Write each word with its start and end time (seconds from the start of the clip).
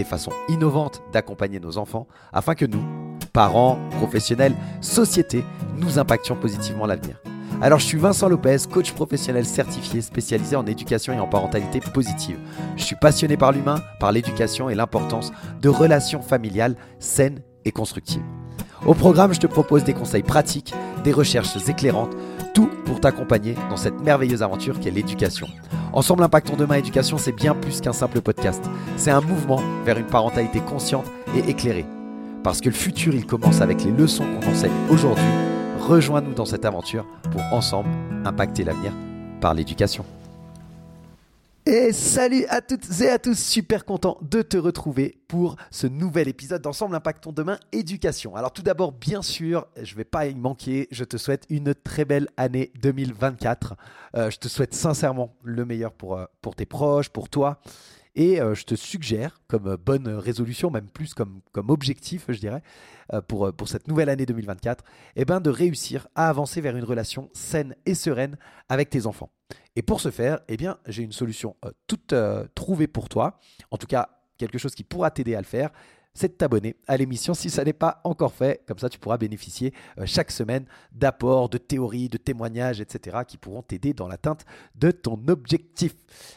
des 0.00 0.04
façons 0.04 0.32
innovantes 0.48 1.02
d'accompagner 1.12 1.60
nos 1.60 1.76
enfants 1.76 2.08
afin 2.32 2.54
que 2.54 2.64
nous, 2.64 2.82
parents, 3.34 3.78
professionnels, 3.98 4.54
société, 4.80 5.44
nous 5.76 5.98
impactions 5.98 6.36
positivement 6.36 6.86
l'avenir. 6.86 7.20
Alors 7.60 7.80
je 7.80 7.84
suis 7.84 7.98
Vincent 7.98 8.30
Lopez, 8.30 8.56
coach 8.72 8.92
professionnel 8.92 9.44
certifié 9.44 10.00
spécialisé 10.00 10.56
en 10.56 10.64
éducation 10.64 11.12
et 11.12 11.20
en 11.20 11.28
parentalité 11.28 11.80
positive. 11.80 12.38
Je 12.78 12.82
suis 12.82 12.96
passionné 12.96 13.36
par 13.36 13.52
l'humain, 13.52 13.82
par 13.98 14.10
l'éducation 14.10 14.70
et 14.70 14.74
l'importance 14.74 15.32
de 15.60 15.68
relations 15.68 16.22
familiales 16.22 16.76
saines 16.98 17.42
et 17.66 17.70
constructives. 17.70 18.39
Au 18.86 18.94
programme, 18.94 19.34
je 19.34 19.40
te 19.40 19.46
propose 19.46 19.84
des 19.84 19.92
conseils 19.92 20.22
pratiques, 20.22 20.72
des 21.04 21.12
recherches 21.12 21.56
éclairantes, 21.68 22.16
tout 22.54 22.70
pour 22.86 23.00
t'accompagner 23.00 23.54
dans 23.68 23.76
cette 23.76 24.00
merveilleuse 24.00 24.42
aventure 24.42 24.80
qu'est 24.80 24.90
l'éducation. 24.90 25.46
Ensemble 25.92 26.22
Impactons 26.22 26.56
Demain 26.56 26.76
Éducation, 26.76 27.18
c'est 27.18 27.32
bien 27.32 27.54
plus 27.54 27.80
qu'un 27.80 27.92
simple 27.92 28.20
podcast. 28.22 28.64
C'est 28.96 29.10
un 29.10 29.20
mouvement 29.20 29.60
vers 29.84 29.98
une 29.98 30.06
parentalité 30.06 30.60
consciente 30.60 31.04
et 31.36 31.50
éclairée. 31.50 31.86
Parce 32.42 32.60
que 32.60 32.70
le 32.70 32.74
futur, 32.74 33.14
il 33.14 33.26
commence 33.26 33.60
avec 33.60 33.84
les 33.84 33.90
leçons 33.90 34.24
qu'on 34.24 34.50
enseigne 34.50 34.72
aujourd'hui. 34.90 35.24
Rejoins-nous 35.80 36.32
dans 36.32 36.46
cette 36.46 36.64
aventure 36.64 37.06
pour 37.30 37.42
ensemble 37.52 37.90
impacter 38.24 38.64
l'avenir 38.64 38.92
par 39.40 39.52
l'éducation. 39.52 40.04
Et 41.66 41.92
salut 41.92 42.46
à 42.48 42.62
toutes 42.62 43.02
et 43.02 43.10
à 43.10 43.18
tous, 43.18 43.38
super 43.38 43.84
content 43.84 44.16
de 44.22 44.40
te 44.40 44.56
retrouver 44.56 45.20
pour 45.28 45.56
ce 45.70 45.86
nouvel 45.86 46.26
épisode 46.26 46.62
d'Ensemble 46.62 46.94
Impactons 46.94 47.32
Demain 47.32 47.58
Éducation. 47.70 48.34
Alors 48.34 48.50
tout 48.50 48.62
d'abord, 48.62 48.92
bien 48.92 49.20
sûr, 49.20 49.66
je 49.80 49.92
ne 49.92 49.98
vais 49.98 50.04
pas 50.04 50.26
y 50.26 50.34
manquer, 50.34 50.88
je 50.90 51.04
te 51.04 51.18
souhaite 51.18 51.44
une 51.50 51.74
très 51.74 52.06
belle 52.06 52.28
année 52.38 52.72
2024. 52.80 53.76
Euh, 54.16 54.30
je 54.30 54.38
te 54.38 54.48
souhaite 54.48 54.72
sincèrement 54.72 55.36
le 55.42 55.66
meilleur 55.66 55.92
pour, 55.92 56.16
euh, 56.16 56.24
tes 56.56 56.64
proches, 56.64 57.10
pour 57.10 57.28
toi. 57.28 57.60
Et 58.14 58.40
euh, 58.40 58.54
je 58.54 58.64
te 58.64 58.74
suggère, 58.74 59.38
comme 59.46 59.76
bonne 59.76 60.08
résolution, 60.08 60.70
même 60.70 60.88
plus 60.88 61.12
comme, 61.12 61.42
comme 61.52 61.68
objectif, 61.68 62.24
je 62.30 62.38
dirais, 62.40 62.62
pour, 63.28 63.52
pour 63.52 63.68
cette 63.68 63.86
nouvelle 63.86 64.08
année 64.08 64.24
2024, 64.24 64.82
eh 65.14 65.26
ben, 65.26 65.40
de 65.40 65.50
réussir 65.50 66.08
à 66.14 66.30
avancer 66.30 66.62
vers 66.62 66.76
une 66.76 66.84
relation 66.84 67.28
saine 67.34 67.76
et 67.84 67.94
sereine 67.94 68.38
avec 68.70 68.88
tes 68.88 69.06
enfants. 69.06 69.30
Et 69.76 69.82
pour 69.82 70.00
ce 70.00 70.10
faire, 70.10 70.40
eh 70.48 70.56
bien, 70.56 70.78
j'ai 70.86 71.02
une 71.02 71.12
solution 71.12 71.56
toute 71.86 72.14
trouvée 72.54 72.86
pour 72.86 73.08
toi, 73.08 73.38
en 73.70 73.76
tout 73.76 73.86
cas 73.86 74.08
quelque 74.36 74.58
chose 74.58 74.74
qui 74.74 74.84
pourra 74.84 75.10
t'aider 75.10 75.34
à 75.34 75.40
le 75.40 75.46
faire 75.46 75.70
c'est 76.12 76.28
de 76.28 76.32
t'abonner 76.32 76.76
à 76.88 76.96
l'émission 76.96 77.34
si 77.34 77.50
ça 77.50 77.64
n'est 77.64 77.72
pas 77.72 78.00
encore 78.04 78.32
fait. 78.32 78.62
Comme 78.66 78.78
ça, 78.78 78.88
tu 78.88 78.98
pourras 78.98 79.16
bénéficier 79.16 79.72
chaque 80.04 80.30
semaine 80.30 80.66
d'apports, 80.92 81.48
de 81.48 81.58
théories, 81.58 82.08
de 82.08 82.16
témoignages, 82.16 82.80
etc. 82.80 83.18
qui 83.26 83.38
pourront 83.38 83.62
t'aider 83.62 83.92
dans 83.92 84.08
l'atteinte 84.08 84.44
de 84.74 84.90
ton 84.90 85.20
objectif. 85.28 85.94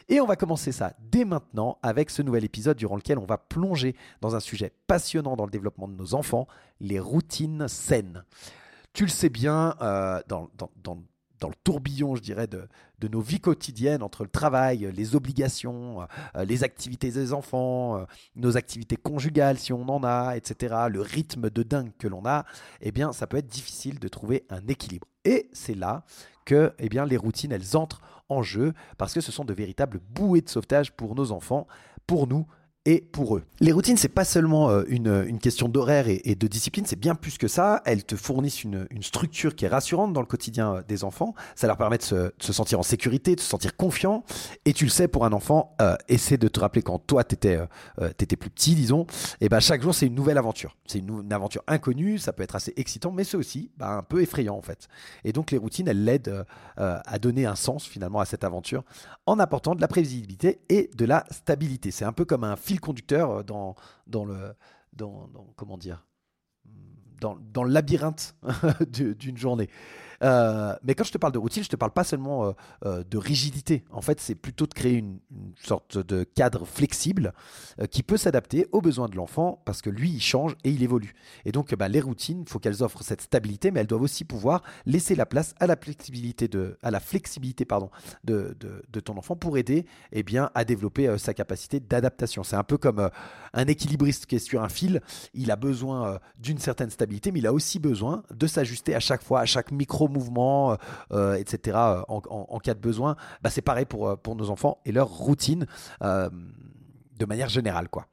Et 0.09 0.21
on 0.21 0.25
va 0.25 0.35
commencer 0.35 0.71
ça 0.71 0.93
dès 0.99 1.25
maintenant 1.25 1.79
avec 1.81 2.09
ce 2.09 2.21
nouvel 2.21 2.43
épisode 2.43 2.77
durant 2.77 2.95
lequel 2.95 3.17
on 3.17 3.25
va 3.25 3.37
plonger 3.37 3.95
dans 4.21 4.35
un 4.35 4.39
sujet 4.39 4.71
passionnant 4.87 5.35
dans 5.35 5.45
le 5.45 5.51
développement 5.51 5.87
de 5.87 5.95
nos 5.95 6.13
enfants, 6.13 6.47
les 6.79 6.99
routines 6.99 7.67
saines. 7.67 8.23
Tu 8.93 9.03
le 9.03 9.09
sais 9.09 9.29
bien, 9.29 9.75
dans, 10.27 10.49
dans, 10.83 11.03
dans 11.43 11.49
le 11.49 11.55
tourbillon, 11.65 12.15
je 12.15 12.21
dirais, 12.21 12.47
de, 12.47 12.67
nos 13.09 13.19
vies 13.19 13.41
quotidiennes, 13.41 14.01
entre 14.01 14.23
le 14.23 14.29
travail, 14.29 14.89
les 14.95 15.13
obligations, 15.13 16.07
euh, 16.37 16.45
les 16.45 16.63
activités 16.63 17.11
des 17.11 17.33
enfants, 17.33 17.97
euh, 17.97 18.05
nos 18.37 18.55
activités 18.55 18.95
conjugales 18.95 19.59
si 19.59 19.73
on 19.73 19.89
en 19.89 20.05
a, 20.05 20.37
etc., 20.37 20.85
le 20.89 21.01
rythme 21.01 21.49
de 21.49 21.63
dingue 21.63 21.91
que 21.99 22.07
l'on 22.07 22.25
a, 22.25 22.45
eh 22.79 22.93
bien, 22.93 23.11
ça 23.11 23.27
peut 23.27 23.35
être 23.35 23.47
difficile 23.47 23.99
de 23.99 24.07
trouver 24.07 24.45
un 24.49 24.65
équilibre. 24.69 25.05
Et 25.25 25.49
c'est 25.51 25.75
là 25.75 26.05
que 26.45 26.71
eh 26.79 26.87
bien, 26.87 27.05
les 27.05 27.17
routines, 27.17 27.51
elles 27.51 27.75
entrent 27.75 28.01
en 28.29 28.41
jeu, 28.41 28.71
parce 28.97 29.13
que 29.13 29.19
ce 29.19 29.33
sont 29.33 29.43
de 29.43 29.53
véritables 29.53 29.99
bouées 30.11 30.41
de 30.41 30.49
sauvetage 30.49 30.93
pour 30.93 31.13
nos 31.13 31.33
enfants, 31.33 31.67
pour 32.07 32.25
nous, 32.25 32.47
et 32.85 32.99
pour 32.99 33.37
eux. 33.37 33.43
Les 33.61 33.71
routines, 33.71 33.95
c'est 33.95 34.09
pas 34.09 34.25
seulement 34.25 34.69
euh, 34.69 34.83
une, 34.89 35.23
une 35.25 35.39
question 35.39 35.69
d'horaire 35.69 36.07
et, 36.09 36.35
de 36.35 36.47
discipline, 36.47 36.85
c'est 36.85 36.99
bien 36.99 37.15
plus 37.15 37.37
que 37.37 37.47
ça. 37.47 37.81
Elles 37.85 38.03
te 38.03 38.17
fournissent 38.17 38.63
une, 38.63 38.87
une, 38.89 39.03
structure 39.03 39.55
qui 39.55 39.63
est 39.63 39.69
rassurante 39.69 40.11
dans 40.11 40.19
le 40.19 40.27
quotidien 40.27 40.75
euh, 40.75 40.81
des 40.85 41.05
enfants. 41.05 41.33
Ça 41.55 41.67
leur 41.67 41.77
permet 41.77 41.97
de 41.97 42.03
se, 42.03 42.31
se 42.39 42.51
sentir 42.51 42.79
en 42.79 42.83
sécurité, 42.83 43.35
de 43.35 43.39
se 43.39 43.47
sentir 43.47 43.77
confiant. 43.77 44.25
Et 44.65 44.73
tu 44.73 44.83
le 44.83 44.89
sais, 44.89 45.07
pour 45.07 45.23
un 45.23 45.31
enfant, 45.31 45.75
euh, 45.81 45.95
essaie 46.09 46.37
de 46.37 46.49
te 46.49 46.59
rappeler 46.59 46.81
quand 46.81 46.99
toi, 46.99 47.23
tu 47.23 47.35
étais, 47.35 47.57
euh, 48.01 48.09
étais, 48.19 48.35
plus 48.35 48.49
petit, 48.49 48.75
disons, 48.75 49.05
et 49.39 49.47
ben 49.47 49.61
chaque 49.61 49.81
jour, 49.81 49.95
c'est 49.95 50.07
une 50.07 50.15
nouvelle 50.15 50.37
aventure. 50.37 50.75
C'est 50.85 50.99
une, 50.99 51.31
aventure 51.31 51.63
inconnue, 51.67 52.17
ça 52.17 52.33
peut 52.33 52.43
être 52.43 52.55
assez 52.55 52.73
excitant, 52.75 53.11
mais 53.11 53.23
c'est 53.23 53.37
aussi 53.37 53.71
bah, 53.77 53.91
un 53.91 54.03
peu 54.03 54.21
effrayant 54.21 54.55
en 54.55 54.61
fait. 54.61 54.87
Et 55.23 55.31
donc 55.31 55.51
les 55.51 55.57
routines, 55.57 55.87
elles 55.87 56.03
l'aident 56.03 56.45
à 56.77 57.19
donner 57.19 57.45
un 57.45 57.55
sens 57.55 57.85
finalement 57.85 58.19
à 58.19 58.25
cette 58.25 58.43
aventure 58.43 58.83
en 59.25 59.39
apportant 59.39 59.75
de 59.75 59.81
la 59.81 59.87
prévisibilité 59.87 60.59
et 60.69 60.89
de 60.95 61.05
la 61.05 61.25
stabilité. 61.31 61.91
C'est 61.91 62.05
un 62.05 62.11
peu 62.11 62.25
comme 62.25 62.43
un 62.43 62.55
film 62.55 62.72
conducteur 62.79 63.31
euh, 63.31 63.43
dans, 63.43 63.75
dans 64.07 64.25
le. 64.25 64.55
Dans, 64.93 65.27
comment 65.55 65.77
dire 65.77 66.05
dans, 67.19 67.35
dans, 67.51 67.63
le 67.63 67.71
labyrinthe 67.71 68.35
d'une 68.89 69.37
journée. 69.37 69.69
Euh, 70.23 70.75
mais 70.83 70.95
quand 70.95 71.03
je 71.03 71.11
te 71.11 71.17
parle 71.17 71.33
de 71.33 71.37
routine, 71.37 71.63
je 71.63 71.69
te 71.69 71.75
parle 71.75 71.91
pas 71.91 72.03
seulement 72.03 72.45
euh, 72.45 72.51
euh, 72.85 73.03
de 73.09 73.17
rigidité. 73.17 73.83
En 73.91 74.01
fait, 74.01 74.19
c'est 74.19 74.35
plutôt 74.35 74.65
de 74.65 74.73
créer 74.73 74.93
une, 74.93 75.19
sorte 75.61 75.97
de 75.97 76.23
cadre 76.23 76.65
flexible 76.65 77.33
qui 77.89 78.03
peut 78.03 78.17
s'adapter 78.17 78.67
aux 78.71 78.81
besoins 78.81 79.07
de 79.07 79.15
l'enfant 79.15 79.61
parce 79.65 79.81
que 79.81 79.89
lui, 79.89 80.09
il 80.09 80.21
change 80.21 80.55
et 80.63 80.69
il 80.69 80.83
évolue. 80.83 81.13
Et 81.45 81.51
donc, 81.51 81.73
bah, 81.75 81.87
les 81.87 82.01
routines, 82.01 82.43
il 82.45 82.49
faut 82.49 82.59
qu'elles 82.59 82.83
offrent 82.83 83.03
cette 83.03 83.21
stabilité, 83.21 83.71
mais 83.71 83.79
elles 83.81 83.87
doivent 83.87 84.01
aussi 84.01 84.23
pouvoir 84.25 84.61
laisser 84.85 85.15
la 85.15 85.25
place 85.25 85.53
à 85.59 85.67
la 85.67 85.75
flexibilité 85.75 86.47
de, 86.47 86.77
ton 89.03 89.17
enfant 89.17 89.35
pour 89.35 89.57
aider 89.57 89.85
eh 90.11 90.23
à 90.55 90.65
développer 90.65 91.17
sa 91.17 91.33
capacité 91.33 91.79
d'adaptation. 91.79 92.43
C'est 92.43 92.55
un 92.55 92.63
peu 92.63 92.77
comme 92.77 93.09
un 93.53 93.65
équilibriste 93.65 94.25
qui 94.25 94.35
est 94.35 94.39
sur 94.39 94.63
un 94.63 94.69
fil. 94.69 95.01
Il 95.33 95.51
a 95.51 95.55
besoin 95.55 96.19
d'une 96.39 96.59
certaine 96.59 96.89
stabilité, 96.89 97.31
mais 97.31 97.39
il 97.39 97.47
a 97.47 97.53
aussi 97.53 97.79
besoin 97.79 98.23
de 98.33 98.47
s'ajuster 98.47 98.95
à 98.95 98.99
chaque 98.99 99.23
fois, 99.23 99.41
à 99.41 99.45
chaque 99.45 99.71
micro 99.71 100.07
mouvement, 100.13 100.71
euh, 100.71 100.75
euh, 101.11 101.33
etc., 101.35 101.77
en, 102.07 102.59
cas 102.59 102.73
de 102.73 102.79
besoin, 102.79 103.15
bah, 103.41 103.49
c'est 103.49 103.61
pareil 103.61 103.85
pour, 103.85 104.07
euh, 104.07 104.15
pour 104.15 104.35
nos 104.35 104.49
enfants 104.49 104.79
et 104.85 104.91
leur 104.91 105.09
routine 105.09 105.65
de 106.01 107.25
manière 107.25 107.49
générale. 107.49 107.89
Quoi. 107.89 108.07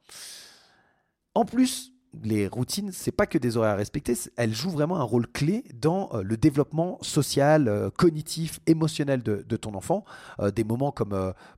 En 1.33 1.45
plus, 1.45 1.91
les 2.23 2.47
routines, 2.47 2.91
c'est 2.91 3.11
pas 3.11 3.25
que 3.25 3.37
des 3.37 3.57
horaires 3.57 3.73
à 3.73 3.75
respecter, 3.75 4.15
elles 4.35 4.53
jouent 4.53 4.71
vraiment 4.71 4.97
un 4.97 5.03
rôle 5.03 5.27
clé 5.27 5.63
dans 5.73 6.09
euh, 6.13 6.23
le 6.23 6.35
développement 6.35 6.97
social, 7.01 7.67
euh, 7.67 7.89
cognitif, 7.89 8.59
émotionnel 8.67 9.23
de, 9.23 9.57
ton 9.57 9.75
enfant. 9.75 10.03
Euh, 10.39 10.51
des 10.51 10.63
moments 10.63 10.91
comme 10.91 11.09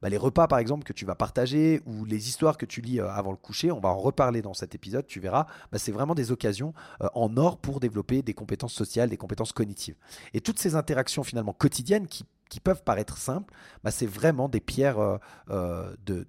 bah, 0.01 0.09
les 0.09 0.17
repas, 0.17 0.47
par 0.47 0.59
exemple, 0.59 0.83
que 0.83 0.93
tu 0.93 1.05
vas 1.05 1.15
partager 1.15 1.81
ou 1.85 2.05
les 2.05 2.27
histoires 2.27 2.57
que 2.57 2.65
tu 2.65 2.81
lis 2.81 2.99
avant 2.99 3.31
le 3.31 3.37
coucher, 3.37 3.71
on 3.71 3.79
va 3.79 3.89
en 3.89 3.97
reparler 3.97 4.41
dans 4.41 4.53
cet 4.53 4.75
épisode, 4.75 5.07
tu 5.07 5.19
verras. 5.19 5.47
Bah, 5.71 5.79
c'est 5.79 5.91
vraiment 5.91 6.15
des 6.15 6.31
occasions 6.31 6.73
en 7.13 7.35
or 7.37 7.57
pour 7.57 7.79
développer 7.79 8.21
des 8.21 8.33
compétences 8.33 8.73
sociales, 8.73 9.09
des 9.09 9.17
compétences 9.17 9.51
cognitives. 9.51 9.95
Et 10.33 10.41
toutes 10.41 10.59
ces 10.59 10.75
interactions 10.75 11.23
finalement 11.23 11.53
quotidiennes 11.53 12.07
qui 12.07 12.25
qui 12.53 12.59
peuvent 12.59 12.83
paraître 12.83 13.17
simples, 13.17 13.51
bah, 13.83 13.89
c'est 13.89 14.05
vraiment 14.05 14.47
des 14.47 14.59
pierres, 14.59 14.99
euh, 14.99 15.17
euh, 15.49 15.95
de, 16.05 16.23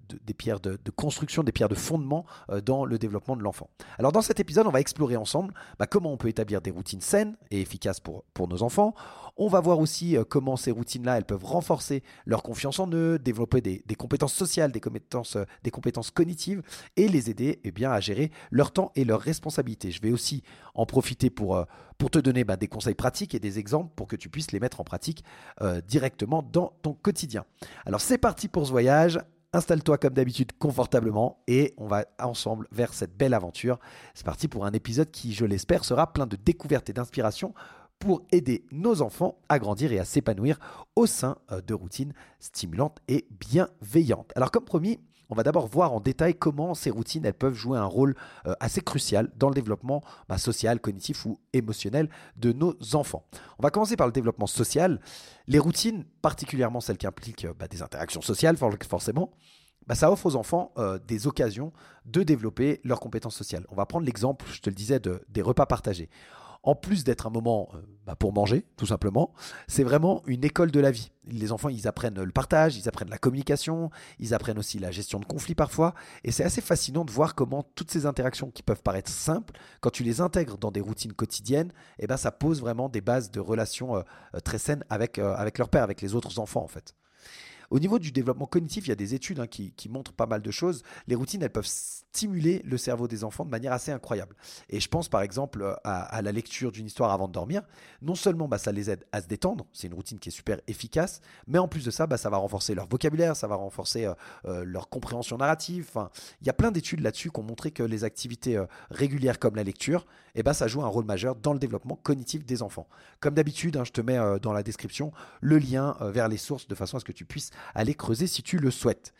construction, 0.96 1.42
des 1.42 1.52
pierres 1.52 1.68
de 1.68 1.74
fondement 1.74 2.24
euh, 2.48 2.62
dans 2.62 2.86
le 2.86 2.98
développement 2.98 3.36
de 3.36 3.42
l'enfant. 3.42 3.68
Alors 3.98 4.10
dans 4.10 4.22
cet 4.22 4.40
épisode, 4.40 4.66
on 4.66 4.70
va 4.70 4.80
explorer 4.80 5.16
ensemble 5.16 5.52
bah, 5.78 5.86
comment 5.86 6.10
on 6.10 6.16
peut 6.16 6.28
établir 6.28 6.62
des 6.62 6.70
routines 6.70 7.02
saines 7.02 7.36
et 7.50 7.60
efficaces 7.60 8.00
pour, 8.00 8.24
nos 8.48 8.62
enfants. 8.62 8.94
On 9.36 9.48
va 9.48 9.60
voir 9.60 9.80
aussi 9.80 10.16
comment 10.30 10.56
ces 10.56 10.70
routines-là, 10.70 11.18
elles 11.18 11.24
peuvent 11.24 11.44
renforcer 11.44 12.02
leur 12.24 12.42
confiance 12.42 12.78
en 12.78 12.88
eux, 12.92 13.18
développer 13.18 13.60
des, 13.60 13.82
compétences 13.96 14.34
sociales, 14.34 14.72
des 14.72 14.80
compétences, 14.80 16.10
cognitives 16.10 16.62
et 16.96 17.08
les 17.08 17.28
aider 17.28 17.60
eh 17.64 17.84
à 17.84 18.00
gérer 18.00 18.30
leur 18.50 18.72
temps 18.72 18.92
et 18.96 19.04
leurs 19.04 19.20
responsabilités. 19.20 19.90
Je 19.90 20.00
vais 20.00 20.12
aussi 20.12 20.42
en 20.74 20.86
profiter 20.86 21.30
pour, 21.30 21.66
pour 21.98 22.10
te 22.10 22.18
donner 22.18 22.44
bah, 22.44 22.56
des 22.56 22.68
conseils 22.68 22.94
pratiques 22.94 23.34
et 23.34 23.40
des 23.40 23.58
exemples 23.58 23.92
pour 23.96 24.06
que 24.08 24.16
tu 24.16 24.28
puisses 24.28 24.52
les 24.52 24.60
mettre 24.60 24.80
en 24.80 24.84
pratique 24.84 25.24
directement 25.86 26.42
dans 26.42 26.74
ton 26.82 26.92
quotidien. 26.92 27.44
Alors 27.86 28.00
c'est 28.00 28.18
parti 28.18 28.48
pour 28.48 28.66
ce 28.66 28.70
voyage. 28.70 29.20
Installe-toi 29.54 29.98
comme 29.98 30.14
d'habitude 30.14 30.50
confortablement 30.58 31.38
et 31.46 31.74
on 31.76 31.86
va 31.86 32.06
ensemble 32.20 32.66
vers 32.72 32.92
cette 32.92 33.16
belle 33.16 33.34
aventure. 33.34 33.78
C'est 34.12 34.26
parti 34.26 34.48
pour 34.48 34.66
un 34.66 34.72
épisode 34.72 35.12
qui, 35.12 35.32
je 35.32 35.44
l'espère, 35.44 35.84
sera 35.84 36.12
plein 36.12 36.26
de 36.26 36.34
découvertes 36.34 36.90
et 36.90 36.92
d'inspiration 36.92 37.54
pour 38.00 38.22
aider 38.32 38.66
nos 38.72 39.00
enfants 39.00 39.38
à 39.48 39.60
grandir 39.60 39.92
et 39.92 40.00
à 40.00 40.04
s'épanouir 40.04 40.58
au 40.96 41.06
sein 41.06 41.36
euh, 41.52 41.60
de 41.60 41.72
routines 41.72 42.12
stimulantes 42.40 42.98
et 43.06 43.26
bienveillantes. 43.30 44.32
Alors 44.34 44.50
comme 44.50 44.64
promis, 44.64 44.98
on 45.30 45.34
va 45.34 45.42
d'abord 45.42 45.66
voir 45.66 45.92
en 45.92 46.00
détail 46.00 46.34
comment 46.34 46.74
ces 46.74 46.90
routines 46.90 47.32
peuvent 47.32 47.54
jouer 47.54 47.78
un 47.78 47.84
rôle 47.84 48.14
euh, 48.46 48.54
assez 48.60 48.80
crucial 48.80 49.30
dans 49.36 49.48
le 49.48 49.54
développement 49.54 50.02
bah, 50.28 50.38
social, 50.38 50.80
cognitif 50.80 51.26
ou 51.26 51.40
émotionnel 51.52 52.08
de 52.36 52.52
nos 52.52 52.76
enfants. 52.94 53.24
On 53.58 53.62
va 53.62 53.70
commencer 53.70 53.96
par 53.96 54.06
le 54.06 54.12
développement 54.12 54.46
social. 54.46 55.00
Les 55.46 55.58
routines, 55.58 56.04
particulièrement 56.22 56.80
celles 56.80 56.98
qui 56.98 57.06
impliquent 57.06 57.46
bah, 57.58 57.68
des 57.68 57.82
interactions 57.82 58.22
sociales, 58.22 58.56
forcément, 58.56 59.32
bah, 59.86 59.94
ça 59.94 60.10
offre 60.10 60.26
aux 60.26 60.36
enfants 60.36 60.72
euh, 60.78 60.98
des 61.06 61.26
occasions 61.26 61.72
de 62.06 62.22
développer 62.22 62.80
leurs 62.84 63.00
compétences 63.00 63.36
sociales. 63.36 63.66
On 63.70 63.74
va 63.74 63.86
prendre 63.86 64.06
l'exemple, 64.06 64.46
je 64.50 64.60
te 64.60 64.70
le 64.70 64.74
disais, 64.74 64.98
de, 64.98 65.22
des 65.28 65.42
repas 65.42 65.66
partagés 65.66 66.08
en 66.64 66.74
plus 66.74 67.04
d'être 67.04 67.26
un 67.26 67.30
moment 67.30 67.68
euh, 67.74 67.78
bah, 68.06 68.16
pour 68.16 68.32
manger, 68.32 68.64
tout 68.76 68.86
simplement, 68.86 69.32
c'est 69.68 69.84
vraiment 69.84 70.22
une 70.26 70.44
école 70.44 70.70
de 70.70 70.80
la 70.80 70.90
vie. 70.90 71.12
Les 71.26 71.52
enfants, 71.52 71.68
ils 71.68 71.86
apprennent 71.86 72.22
le 72.22 72.32
partage, 72.32 72.76
ils 72.76 72.88
apprennent 72.88 73.10
la 73.10 73.18
communication, 73.18 73.90
ils 74.18 74.34
apprennent 74.34 74.58
aussi 74.58 74.78
la 74.78 74.90
gestion 74.90 75.20
de 75.20 75.26
conflits 75.26 75.54
parfois. 75.54 75.94
Et 76.24 76.32
c'est 76.32 76.42
assez 76.42 76.62
fascinant 76.62 77.04
de 77.04 77.10
voir 77.10 77.34
comment 77.34 77.62
toutes 77.74 77.90
ces 77.90 78.06
interactions 78.06 78.50
qui 78.50 78.62
peuvent 78.62 78.82
paraître 78.82 79.10
simples, 79.10 79.54
quand 79.80 79.90
tu 79.90 80.02
les 80.02 80.20
intègres 80.20 80.58
dans 80.58 80.70
des 80.70 80.80
routines 80.80 81.12
quotidiennes, 81.12 81.72
eh 81.98 82.06
ben, 82.06 82.16
ça 82.16 82.32
pose 82.32 82.60
vraiment 82.60 82.88
des 82.88 83.02
bases 83.02 83.30
de 83.30 83.40
relations 83.40 83.96
euh, 83.96 84.02
euh, 84.34 84.40
très 84.40 84.58
saines 84.58 84.84
avec, 84.88 85.18
avec 85.18 85.58
leur 85.58 85.68
père, 85.68 85.82
avec 85.82 86.00
les 86.00 86.14
autres 86.14 86.38
enfants 86.38 86.62
en 86.62 86.68
fait. 86.68 86.94
Au 87.70 87.78
niveau 87.78 87.98
du 87.98 88.12
développement 88.12 88.46
cognitif, 88.46 88.86
il 88.86 88.90
y 88.90 88.92
a 88.92 88.96
des 88.96 89.14
études 89.14 89.40
hein, 89.40 89.46
qui, 89.46 89.72
montrent 89.88 90.12
pas 90.12 90.26
mal 90.26 90.42
de 90.42 90.50
choses. 90.50 90.82
Les 91.06 91.14
routines, 91.14 91.42
elles 91.42 91.50
peuvent 91.50 91.66
stimuler 91.66 92.62
le 92.64 92.76
cerveau 92.76 93.08
des 93.08 93.24
enfants 93.24 93.44
de 93.44 93.50
manière 93.50 93.72
assez 93.72 93.92
incroyable. 93.92 94.36
Et 94.70 94.80
je 94.80 94.88
pense 94.88 95.08
par 95.08 95.22
exemple 95.22 95.76
à, 95.84 96.22
la 96.22 96.32
lecture 96.32 96.72
d'une 96.72 96.86
histoire 96.86 97.10
avant 97.10 97.28
de 97.28 97.32
dormir. 97.32 97.62
Non 98.02 98.14
seulement 98.14 98.48
bah, 98.48 98.58
ça 98.58 98.72
les 98.72 98.90
aide 98.90 99.04
à 99.12 99.20
se 99.20 99.26
détendre, 99.26 99.66
c'est 99.72 99.88
une 99.88 99.94
routine 99.94 100.18
qui 100.18 100.28
est 100.28 100.32
super 100.32 100.60
efficace, 100.66 101.20
mais 101.46 101.58
en 101.58 101.68
plus 101.68 101.84
de 101.84 101.90
ça, 101.90 102.06
bah, 102.06 102.16
ça 102.16 102.30
va 102.30 102.36
renforcer 102.36 102.74
leur 102.74 102.86
vocabulaire, 102.86 103.36
ça 103.36 103.46
va 103.46 103.56
renforcer 103.56 104.06
euh, 104.06 104.14
euh, 104.46 104.64
leur 104.64 104.88
compréhension 104.88 105.36
narrative. 105.36 105.90
Il 106.40 106.46
y 106.46 106.50
a 106.50 106.52
plein 106.52 106.70
d'études 106.70 107.00
là-dessus 107.00 107.30
qui 107.30 107.40
ont 107.40 107.44
montré 107.44 107.70
que 107.70 107.82
les 107.82 108.04
activités 108.04 108.56
euh, 108.56 108.66
régulières 108.90 109.38
comme 109.38 109.56
la 109.56 109.64
lecture, 109.64 110.06
eh 110.34 110.42
ben, 110.42 110.52
ça 110.52 110.66
joue 110.66 110.82
un 110.82 110.88
rôle 110.88 111.04
majeur 111.04 111.36
dans 111.36 111.52
le 111.52 111.58
développement 111.58 111.98
cognitif 112.02 112.44
des 112.44 112.62
enfants. 112.62 112.88
Comme 113.20 113.34
d'habitude, 113.34 113.76
hein, 113.76 113.84
je 113.84 113.92
te 113.92 114.00
mets 114.00 114.18
dans 114.40 114.52
la 114.52 114.62
description 114.62 115.12
le 115.40 115.58
lien 115.58 115.96
vers 116.00 116.28
les 116.28 116.36
sources 116.36 116.66
de 116.66 116.74
façon 116.74 116.96
à 116.96 117.00
ce 117.00 117.04
que 117.04 117.12
tu 117.12 117.24
puisses 117.24 117.50
aller 117.74 117.94
creuser 117.94 118.26
si 118.26 118.42
tu 118.42 118.58
le 118.58 118.70
souhaites. 118.70 119.14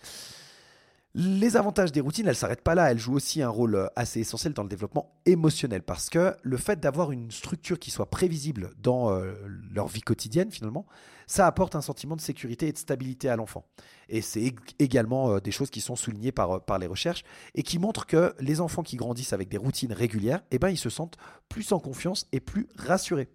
Les 1.16 1.56
avantages 1.56 1.92
des 1.92 2.00
routines, 2.00 2.26
elles 2.26 2.32
ne 2.32 2.36
s'arrêtent 2.36 2.64
pas 2.64 2.74
là, 2.74 2.90
elles 2.90 2.98
jouent 2.98 3.14
aussi 3.14 3.40
un 3.40 3.48
rôle 3.48 3.76
euh, 3.76 3.86
assez 3.94 4.18
essentiel 4.18 4.52
dans 4.52 4.64
le 4.64 4.68
développement 4.68 5.14
émotionnel 5.26 5.84
parce 5.84 6.10
que 6.10 6.34
le 6.42 6.56
fait 6.56 6.80
d'avoir 6.80 7.12
une 7.12 7.30
structure 7.30 7.78
qui 7.78 7.92
soit 7.92 8.10
prévisible 8.10 8.70
dans 8.82 9.12
euh, 9.12 9.32
leur 9.70 9.86
vie 9.86 10.00
quotidienne 10.00 10.50
finalement, 10.50 10.86
ça 11.28 11.46
apporte 11.46 11.76
un 11.76 11.82
sentiment 11.82 12.16
de 12.16 12.20
sécurité 12.20 12.66
et 12.66 12.72
de 12.72 12.78
stabilité 12.78 13.28
à 13.28 13.36
l'enfant. 13.36 13.64
Et 14.08 14.22
c'est 14.22 14.56
également 14.80 15.30
euh, 15.30 15.40
des 15.40 15.52
choses 15.52 15.70
qui 15.70 15.80
sont 15.80 15.94
soulignées 15.94 16.32
par, 16.32 16.78
les 16.80 16.88
recherches 16.88 17.22
et 17.54 17.62
qui 17.62 17.78
montrent 17.78 18.06
que 18.06 18.34
les 18.40 18.60
enfants 18.60 18.82
qui 18.82 18.96
grandissent 18.96 19.32
avec 19.32 19.48
des 19.48 19.56
routines 19.56 19.92
régulières, 19.92 20.42
eh 20.50 20.58
ben, 20.58 20.70
ils 20.70 20.76
se 20.76 20.90
sentent 20.90 21.16
plus 21.48 21.70
en 21.70 21.78
confiance 21.78 22.26
et 22.32 22.40
plus 22.40 22.66
rassurés. 22.76 23.28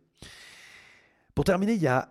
Pour 1.34 1.46
terminer, 1.46 1.76
il 1.76 1.82
y 1.82 1.88
a 1.88 2.10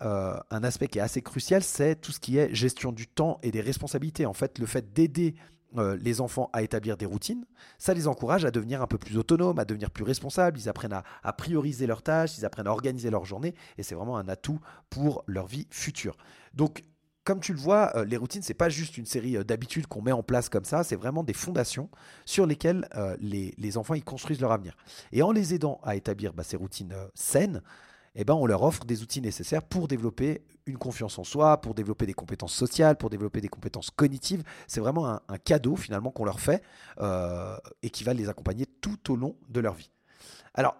un 0.50 0.65
aspect 0.65 0.88
qui 0.88 0.99
est 0.99 1.03
assez 1.03 1.20
crucial, 1.20 1.62
c'est 1.62 1.97
tout 1.97 2.12
ce 2.12 2.20
qui 2.20 2.38
est 2.38 2.55
gestion 2.55 2.93
du 2.93 3.06
temps 3.06 3.38
et 3.43 3.50
des 3.50 3.61
responsabilités. 3.61 4.25
En 4.25 4.32
fait, 4.32 4.59
le 4.59 4.65
fait 4.65 4.94
d'aider 4.94 5.35
euh, 5.76 5.97
les 6.00 6.20
enfants 6.20 6.49
à 6.53 6.62
établir 6.62 6.97
des 6.97 7.06
routines, 7.06 7.44
ça 7.79 7.93
les 7.93 8.09
encourage 8.09 8.44
à 8.44 8.50
devenir 8.50 8.81
un 8.81 8.87
peu 8.87 8.97
plus 8.97 9.19
autonomes, 9.19 9.59
à 9.59 9.65
devenir 9.65 9.91
plus 9.91 10.05
responsables, 10.05 10.59
ils 10.59 10.69
apprennent 10.69 10.94
à, 10.94 11.32
prioriser 11.35 11.87
leurs 11.87 12.03
tâches, 12.03 12.38
ils 12.38 12.44
apprennent 12.44 12.67
à 12.67 12.70
organiser 12.70 13.11
leur 13.11 13.25
journée, 13.25 13.55
et 13.76 13.82
c'est 13.82 13.94
vraiment 13.94 14.17
un 14.17 14.29
atout 14.29 14.61
pour 14.88 15.25
leur 15.26 15.47
vie 15.47 15.67
future. 15.70 16.17
Donc, 16.55 16.85
comme 17.25 17.41
tu 17.41 17.53
le 17.53 17.59
vois, 17.59 17.93
euh, 17.97 18.05
les 18.05 18.17
routines, 18.17 18.41
c'est 18.41 18.55
pas 18.55 18.70
juste 18.70 18.97
une 18.97 19.05
série 19.05 19.44
d'habitudes 19.44 19.87
qu'on 19.87 20.00
met 20.00 20.12
en 20.12 20.23
place 20.23 20.49
comme 20.49 20.65
ça, 20.65 20.85
c'est 20.85 20.97
vraiment 20.97 21.23
des 21.23 21.35
fondations 21.35 21.91
sur 22.25 22.47
lesquelles 22.47 22.88
les, 23.20 23.76
enfants 23.76 23.94
ils 23.94 24.05
construisent 24.05 24.41
leur 24.41 24.53
avenir. 24.53 24.76
Et 25.12 25.23
en 25.23 25.32
les 25.32 25.53
aidant 25.53 25.81
à 25.82 25.97
établir 25.97 26.32
bah, 26.32 26.44
ces 26.44 26.56
routines 26.56 26.94
saines, 27.15 27.62
eh 28.15 28.25
ben, 28.25 28.35
on 28.35 28.47
leur 28.47 28.62
offre 28.62 28.85
des 28.85 29.03
outils 29.03 29.20
nécessaires 29.20 29.62
pour 29.62 29.87
développer 29.87 30.43
une 30.69 30.79
confiance 30.79 31.19
en 31.19 31.25
soi, 31.25 31.61
pour 31.61 31.75
développer 31.75 32.06
des 32.06 32.15
compétences 32.15 32.55
sociales, 32.55 32.97
pour 32.97 33.11
développer 33.11 33.41
des 33.41 33.49
compétences 33.49 33.91
cognitives. 33.91 34.44
C'est 34.67 34.81
vraiment 34.81 35.06
un, 35.09 35.38
cadeau 35.44 35.76
finalement 35.76 36.11
qu'on 36.11 36.25
leur 36.25 36.41
fait 36.41 36.62
euh, 37.00 37.56
et 37.82 37.91
qui 37.91 38.05
va 38.05 38.12
les 38.12 38.29
accompagner 38.29 38.67
tout 38.67 39.12
au 39.12 39.17
long 39.17 39.37
de 39.49 39.61
leur 39.61 39.75
vie. 39.75 39.91
Alors, 40.55 40.76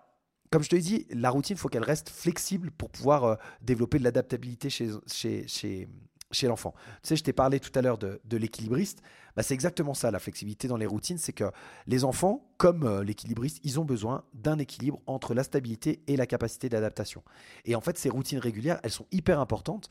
comme 0.51 0.63
je 0.63 0.69
te 0.69 0.77
l'ai 0.77 0.83
dit, 0.83 1.07
la 1.11 1.31
routine, 1.31 1.57
il 1.57 1.59
faut 1.59 1.69
qu'elle 1.69 1.85
reste 1.85 2.11
flexible 2.11 2.71
pour 2.71 2.91
pouvoir 2.91 3.25
euh, 3.25 3.37
développer 3.63 3.99
de 3.99 4.05
l'adaptabilité 4.05 4.71
chez, 4.71 4.91
chez, 5.07 5.47
chez, 5.49 5.89
chez 6.31 6.47
l'enfant. 6.47 6.75
Tu 7.03 7.09
sais, 7.09 7.17
je 7.17 7.25
t'ai 7.25 7.33
parlé 7.33 7.61
tout 7.61 7.77
à 7.77 7.83
l'heure 7.83 7.99
de, 7.99 8.21
l'équilibriste. 8.31 9.03
Bah, 9.37 9.43
c'est 9.43 9.55
exactement 9.55 9.95
ça, 9.95 10.11
la 10.11 10.19
flexibilité 10.19 10.69
dans 10.69 10.77
les 10.77 10.87
routines. 10.87 11.19
C'est 11.19 11.33
que 11.33 11.45
les 11.87 12.05
enfants, 12.05 12.47
comme 12.57 12.85
euh, 12.85 13.05
l'équilibriste, 13.05 13.61
ils 13.65 13.79
ont 13.81 13.85
besoin 13.85 14.25
d'un 14.35 14.59
équilibre 14.59 15.01
entre 15.07 15.35
la 15.35 15.43
stabilité 15.43 16.03
et 16.07 16.17
la 16.17 16.27
capacité 16.27 16.69
d'adaptation. 16.69 17.23
Et 17.65 17.75
en 17.75 17.81
fait, 17.81 17.99
ces 17.99 18.11
routines 18.11 18.39
régulières, 18.39 18.81
elles 18.83 18.91
sont 18.91 19.07
hyper 19.13 19.41
importantes 19.41 19.89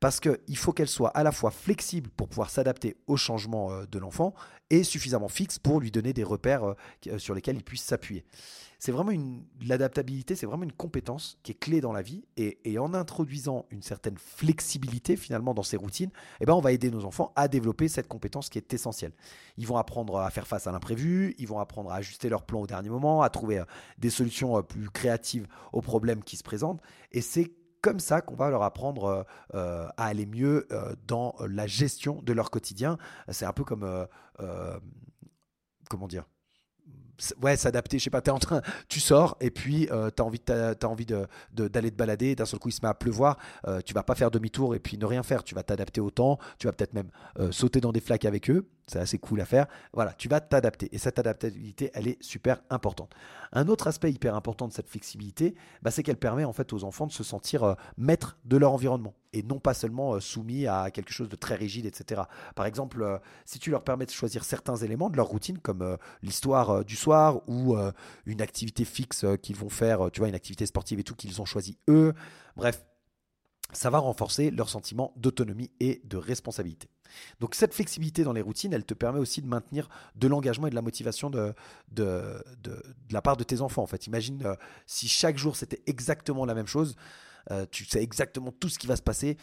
parce 0.00 0.20
qu'il 0.20 0.56
faut 0.56 0.72
qu'elles 0.72 0.88
soient 0.88 1.10
à 1.10 1.22
la 1.22 1.32
fois 1.32 1.50
flexibles 1.50 2.10
pour 2.10 2.28
pouvoir 2.28 2.50
s'adapter 2.50 2.96
aux 3.06 3.16
changements 3.16 3.70
euh, 3.70 3.86
de 3.86 3.98
l'enfant 3.98 4.34
et 4.70 4.82
suffisamment 4.82 5.28
fixes 5.28 5.58
pour 5.58 5.80
lui 5.80 5.90
donner 5.90 6.12
des 6.12 6.24
repères 6.24 6.64
euh, 6.64 7.18
sur 7.18 7.34
lesquels 7.34 7.56
il 7.56 7.64
puisse 7.64 7.82
s'appuyer 7.82 8.24
c'est 8.84 8.92
vraiment 8.92 9.12
l'adaptabilité, 9.66 10.36
c'est 10.36 10.44
vraiment 10.44 10.64
une 10.64 10.72
compétence 10.72 11.38
qui 11.42 11.52
est 11.52 11.58
clé 11.58 11.80
dans 11.80 11.94
la 11.94 12.02
vie 12.02 12.26
et, 12.36 12.78
en 12.78 12.92
introduisant 12.92 13.64
une 13.70 13.80
certaine 13.80 14.18
flexibilité 14.18 15.16
finalement 15.16 15.54
dans 15.54 15.62
ces 15.62 15.78
routines, 15.78 16.10
eh 16.40 16.44
ben 16.44 16.52
on 16.52 16.60
va 16.60 16.70
aider 16.70 16.90
nos 16.90 17.06
enfants 17.06 17.32
à 17.34 17.48
développer 17.48 17.88
cette 17.88 18.08
compétence 18.08 18.50
qui 18.50 18.58
est 18.58 18.74
essentielle. 18.74 19.12
Ils 19.56 19.66
vont 19.66 19.78
apprendre 19.78 20.18
à 20.18 20.28
faire 20.28 20.46
face 20.46 20.66
à 20.66 20.72
l'imprévu, 20.72 21.34
ils 21.38 21.48
vont 21.48 21.60
apprendre 21.60 21.90
à 21.90 21.96
ajuster 21.96 22.28
leur 22.28 22.42
plan 22.42 22.60
au 22.60 22.66
dernier 22.66 22.90
moment, 22.90 23.22
à 23.22 23.30
trouver 23.30 23.60
euh, 23.60 23.64
des 23.96 24.10
solutions 24.10 24.58
euh, 24.58 24.60
plus 24.60 24.90
créatives 24.90 25.46
aux 25.72 25.80
problèmes 25.80 26.22
qui 26.22 26.36
se 26.36 26.42
présentent 26.42 26.82
et 27.10 27.22
c'est 27.22 27.52
comme 27.84 28.00
ça 28.00 28.22
qu'on 28.22 28.34
va 28.34 28.48
leur 28.48 28.62
apprendre 28.62 29.26
euh, 29.54 29.86
à 29.96 30.06
aller 30.06 30.26
mieux 30.26 30.66
dans 31.06 31.34
la 31.46 31.66
gestion 31.66 32.22
de 32.22 32.32
leur 32.32 32.50
quotidien. 32.50 32.96
C'est 33.28 33.44
un 33.44 33.52
peu 33.52 33.64
comme 33.64 34.06
comment 35.88 36.08
dire 36.08 36.24
ouais, 37.42 37.56
s'adapter. 37.56 37.98
Je 37.98 38.04
sais 38.04 38.10
pas, 38.10 38.20
es 38.24 38.30
en 38.30 38.38
train, 38.38 38.62
tu 38.88 39.00
sors 39.00 39.36
et 39.40 39.50
puis 39.50 39.88
euh, 39.90 40.10
tu 40.14 40.22
as 40.22 40.24
envie, 40.24 40.40
as, 40.48 40.86
envie 40.86 41.06
de, 41.06 41.26
d'aller 41.52 41.90
te 41.90 41.96
balader. 41.96 42.34
D'un 42.34 42.44
seul 42.44 42.60
coup, 42.60 42.68
il 42.68 42.72
se 42.72 42.80
met 42.82 42.88
à 42.88 42.94
pleuvoir. 42.94 43.38
Euh, 43.66 43.80
tu 43.84 43.94
vas 43.94 44.02
pas 44.02 44.14
faire 44.14 44.30
demi-tour 44.30 44.74
et 44.74 44.78
puis 44.78 44.98
ne 44.98 45.06
rien 45.06 45.22
faire. 45.22 45.44
Tu 45.44 45.54
vas 45.54 45.62
t'adapter 45.62 46.00
au 46.00 46.10
temps. 46.10 46.38
Tu 46.58 46.66
vas 46.66 46.72
peut-être 46.72 46.94
même 46.94 47.10
euh, 47.38 47.52
sauter 47.52 47.80
dans 47.80 47.92
des 47.92 48.00
flaques 48.00 48.24
avec 48.24 48.50
eux. 48.50 48.68
C'est 48.86 48.98
assez 48.98 49.18
cool 49.18 49.40
à 49.40 49.46
faire. 49.46 49.66
Voilà, 49.92 50.12
tu 50.12 50.28
vas 50.28 50.40
t'adapter. 50.40 50.88
Et 50.94 50.98
cette 50.98 51.18
adaptabilité, 51.18 51.90
elle 51.94 52.06
est 52.06 52.22
super 52.22 52.60
importante. 52.68 53.14
Un 53.52 53.68
autre 53.68 53.86
aspect 53.86 54.10
hyper 54.10 54.34
important 54.34 54.68
de 54.68 54.72
cette 54.72 54.88
flexibilité, 54.88 55.54
bah, 55.82 55.90
c'est 55.90 56.02
qu'elle 56.02 56.18
permet 56.18 56.44
en 56.44 56.52
fait 56.52 56.72
aux 56.72 56.84
enfants 56.84 57.06
de 57.06 57.12
se 57.12 57.24
sentir 57.24 57.64
euh, 57.64 57.74
maîtres 57.96 58.36
de 58.44 58.56
leur 58.56 58.72
environnement 58.72 59.14
et 59.32 59.42
non 59.42 59.58
pas 59.58 59.74
seulement 59.74 60.14
euh, 60.14 60.20
soumis 60.20 60.66
à 60.66 60.90
quelque 60.90 61.12
chose 61.12 61.28
de 61.28 61.36
très 61.36 61.54
rigide, 61.54 61.86
etc. 61.86 62.22
Par 62.54 62.66
exemple, 62.66 63.02
euh, 63.02 63.18
si 63.46 63.58
tu 63.58 63.70
leur 63.70 63.84
permets 63.84 64.06
de 64.06 64.10
choisir 64.10 64.44
certains 64.44 64.76
éléments 64.76 65.08
de 65.08 65.16
leur 65.16 65.26
routine, 65.26 65.58
comme 65.58 65.96
l'histoire 66.22 66.84
du 66.84 66.96
soir 66.96 67.40
ou 67.48 67.76
une 68.26 68.42
activité 68.42 68.84
fixe 68.84 69.24
qu'ils 69.42 69.56
vont 69.56 69.68
faire, 69.68 70.10
tu 70.12 70.20
vois, 70.20 70.28
une 70.28 70.34
activité 70.34 70.66
sportive 70.66 70.98
et 70.98 71.04
tout 71.04 71.14
qu'ils 71.14 71.40
ont 71.40 71.44
choisi 71.44 71.78
eux, 71.88 72.12
bref, 72.56 72.84
ça 73.72 73.90
va 73.90 73.98
renforcer 73.98 74.50
leur 74.50 74.68
sentiment 74.68 75.12
d'autonomie 75.16 75.70
et 75.80 76.00
de 76.04 76.16
responsabilité. 76.16 76.88
Donc 77.40 77.54
cette 77.54 77.74
flexibilité 77.74 78.24
dans 78.24 78.32
les 78.32 78.42
routines, 78.42 78.72
elle 78.72 78.84
te 78.84 78.94
permet 78.94 79.20
aussi 79.20 79.42
de 79.42 79.46
maintenir 79.46 79.88
de 80.16 80.28
l'engagement 80.28 80.66
et 80.66 80.70
de 80.70 80.74
la 80.74 80.82
motivation 80.82 81.30
de, 81.30 81.54
la 83.10 83.22
part 83.22 83.36
de 83.36 83.44
tes 83.44 83.60
enfants. 83.60 83.82
En 83.82 83.86
fait, 83.86 84.06
imagine 84.06 84.42
euh, 84.44 84.54
si 84.86 85.08
chaque 85.08 85.38
jour 85.38 85.56
c'était 85.56 85.82
exactement 85.86 86.44
la 86.44 86.54
même 86.54 86.66
chose, 86.66 86.96
euh, 87.50 87.66
tu 87.70 87.84
sais 87.84 88.02
exactement 88.02 88.52
tout 88.52 88.68
ce 88.68 88.78
qui 88.78 88.86
va 88.86 88.96
se 88.96 89.02
passer 89.02 89.36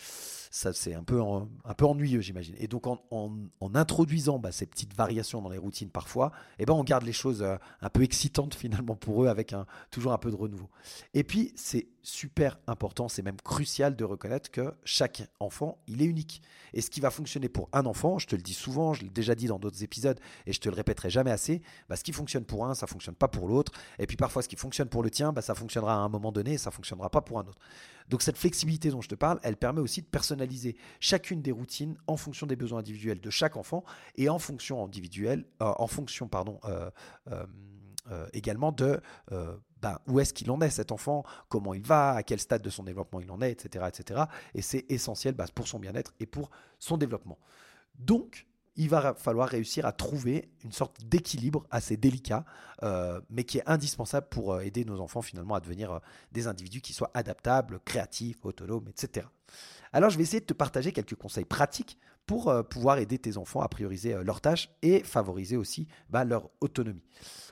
ça 0.51 0.73
c'est 0.73 0.93
un 0.93 1.03
peu, 1.03 1.21
un 1.21 1.73
peu 1.73 1.85
ennuyeux, 1.85 2.19
j'imagine. 2.19 2.55
Et 2.59 2.67
donc 2.67 2.85
en, 2.85 2.99
introduisant 3.73 4.37
bah, 4.37 4.51
ces 4.51 4.65
petites 4.65 4.93
variations 4.93 5.41
dans 5.41 5.49
les 5.49 5.57
routines 5.57 5.89
parfois, 5.89 6.33
eh 6.59 6.65
ben, 6.65 6.73
on 6.73 6.83
garde 6.83 7.05
les 7.05 7.13
choses 7.13 7.41
euh, 7.41 7.55
un 7.79 7.89
peu 7.89 8.03
excitantes 8.03 8.53
finalement 8.53 8.97
pour 8.97 9.23
eux 9.23 9.27
avec 9.27 9.53
un, 9.53 9.65
toujours 9.89 10.11
un 10.11 10.17
peu 10.17 10.29
de 10.29 10.35
renouveau. 10.35 10.69
Et 11.13 11.23
puis 11.23 11.53
c'est 11.55 11.87
super 12.03 12.59
important, 12.67 13.07
c'est 13.07 13.21
même 13.21 13.37
crucial 13.37 13.95
de 13.95 14.03
reconnaître 14.03 14.51
que 14.51 14.73
chaque 14.83 15.23
enfant, 15.39 15.81
il 15.87 16.01
est 16.01 16.05
unique. 16.05 16.41
Et 16.73 16.81
ce 16.81 16.89
qui 16.89 16.99
va 16.99 17.11
fonctionner 17.11 17.47
pour 17.47 17.69
un 17.71 17.85
enfant, 17.85 18.19
je 18.19 18.27
te 18.27 18.35
le 18.35 18.41
dis 18.41 18.53
souvent, 18.53 18.93
je 18.93 19.03
l'ai 19.03 19.09
déjà 19.09 19.35
dit 19.35 19.47
dans 19.47 19.59
d'autres 19.59 19.83
épisodes 19.83 20.19
et 20.45 20.51
je 20.51 20.59
te 20.59 20.67
le 20.67 20.75
répéterai 20.75 21.09
jamais 21.09 21.31
assez, 21.31 21.61
bah, 21.87 21.95
ce 21.95 22.03
qui 22.03 22.11
fonctionne 22.11 22.43
pour 22.43 22.65
un, 22.65 22.75
ça 22.75 22.87
fonctionne 22.87 23.15
pas 23.15 23.29
pour 23.29 23.47
l'autre. 23.47 23.71
Et 23.99 24.05
puis 24.05 24.17
parfois 24.17 24.41
ce 24.41 24.49
qui 24.49 24.57
fonctionne 24.57 24.89
pour 24.89 25.01
le 25.01 25.09
tien, 25.11 25.31
bah, 25.31 25.41
ça 25.41 25.55
fonctionnera 25.55 25.93
à 25.93 25.97
un 25.99 26.09
moment 26.09 26.33
donné 26.33 26.53
et 26.53 26.57
ça 26.57 26.71
fonctionnera 26.71 27.09
pas 27.09 27.21
pour 27.21 27.39
un 27.39 27.43
autre. 27.43 27.59
Donc 28.09 28.21
cette 28.21 28.37
flexibilité 28.37 28.89
dont 28.89 29.01
je 29.01 29.09
te 29.09 29.15
parle, 29.15 29.39
elle 29.43 29.57
permet 29.57 29.81
aussi 29.81 30.01
de 30.01 30.07
personnaliser 30.07 30.75
chacune 30.99 31.41
des 31.41 31.51
routines 31.51 31.97
en 32.07 32.17
fonction 32.17 32.47
des 32.47 32.55
besoins 32.55 32.79
individuels 32.79 33.21
de 33.21 33.29
chaque 33.29 33.57
enfant 33.57 33.83
et 34.15 34.29
en 34.29 34.39
fonction 34.39 34.81
euh, 34.83 35.43
en 35.59 35.87
fonction 35.87 36.27
pardon, 36.27 36.59
euh, 36.65 36.89
euh, 38.11 38.27
également 38.33 38.71
de 38.71 38.99
ben, 39.81 39.97
où 40.07 40.19
est-ce 40.19 40.33
qu'il 40.33 40.51
en 40.51 40.61
est 40.61 40.69
cet 40.69 40.91
enfant, 40.91 41.23
comment 41.49 41.73
il 41.73 41.81
va, 41.81 42.11
à 42.11 42.23
quel 42.23 42.39
stade 42.39 42.61
de 42.61 42.69
son 42.69 42.83
développement 42.83 43.19
il 43.19 43.31
en 43.31 43.41
est, 43.41 43.51
etc. 43.51 43.85
etc. 43.87 44.21
Et 44.53 44.61
c'est 44.61 44.85
essentiel 44.89 45.33
bah, 45.33 45.45
pour 45.53 45.67
son 45.67 45.79
bien-être 45.79 46.13
et 46.19 46.27
pour 46.27 46.51
son 46.77 46.97
développement. 46.97 47.39
Donc, 47.97 48.45
il 48.81 48.89
va 48.89 49.13
falloir 49.13 49.47
réussir 49.47 49.85
à 49.85 49.91
trouver 49.91 50.49
une 50.63 50.71
sorte 50.71 51.05
d'équilibre 51.05 51.67
assez 51.69 51.97
délicat, 51.97 52.45
mais 53.29 53.43
qui 53.43 53.59
est 53.59 53.69
indispensable 53.69 54.27
pour 54.27 54.59
aider 54.59 54.85
nos 54.85 54.99
enfants 55.01 55.21
finalement 55.21 55.53
à 55.53 55.59
devenir 55.59 55.99
des 56.31 56.47
individus 56.47 56.81
qui 56.81 56.91
soient 56.91 57.11
adaptables, 57.13 57.79
créatifs, 57.85 58.43
autonomes, 58.43 58.87
etc. 58.89 59.27
Alors 59.93 60.09
je 60.09 60.17
vais 60.17 60.23
essayer 60.23 60.39
de 60.39 60.45
te 60.45 60.53
partager 60.53 60.93
quelques 60.93 61.13
conseils 61.13 61.45
pratiques 61.45 61.99
pour 62.31 62.47
euh, 62.47 62.63
pouvoir 62.63 62.97
aider 62.97 63.19
tes 63.19 63.35
enfants 63.35 63.59
à 63.59 63.67
prioriser 63.67 64.13
euh, 64.13 64.23
leurs 64.23 64.39
tâches 64.39 64.69
et 64.81 65.03
favoriser 65.03 65.57
aussi 65.57 65.89
bah, 66.09 66.23
leur 66.23 66.49
autonomie. 66.61 67.03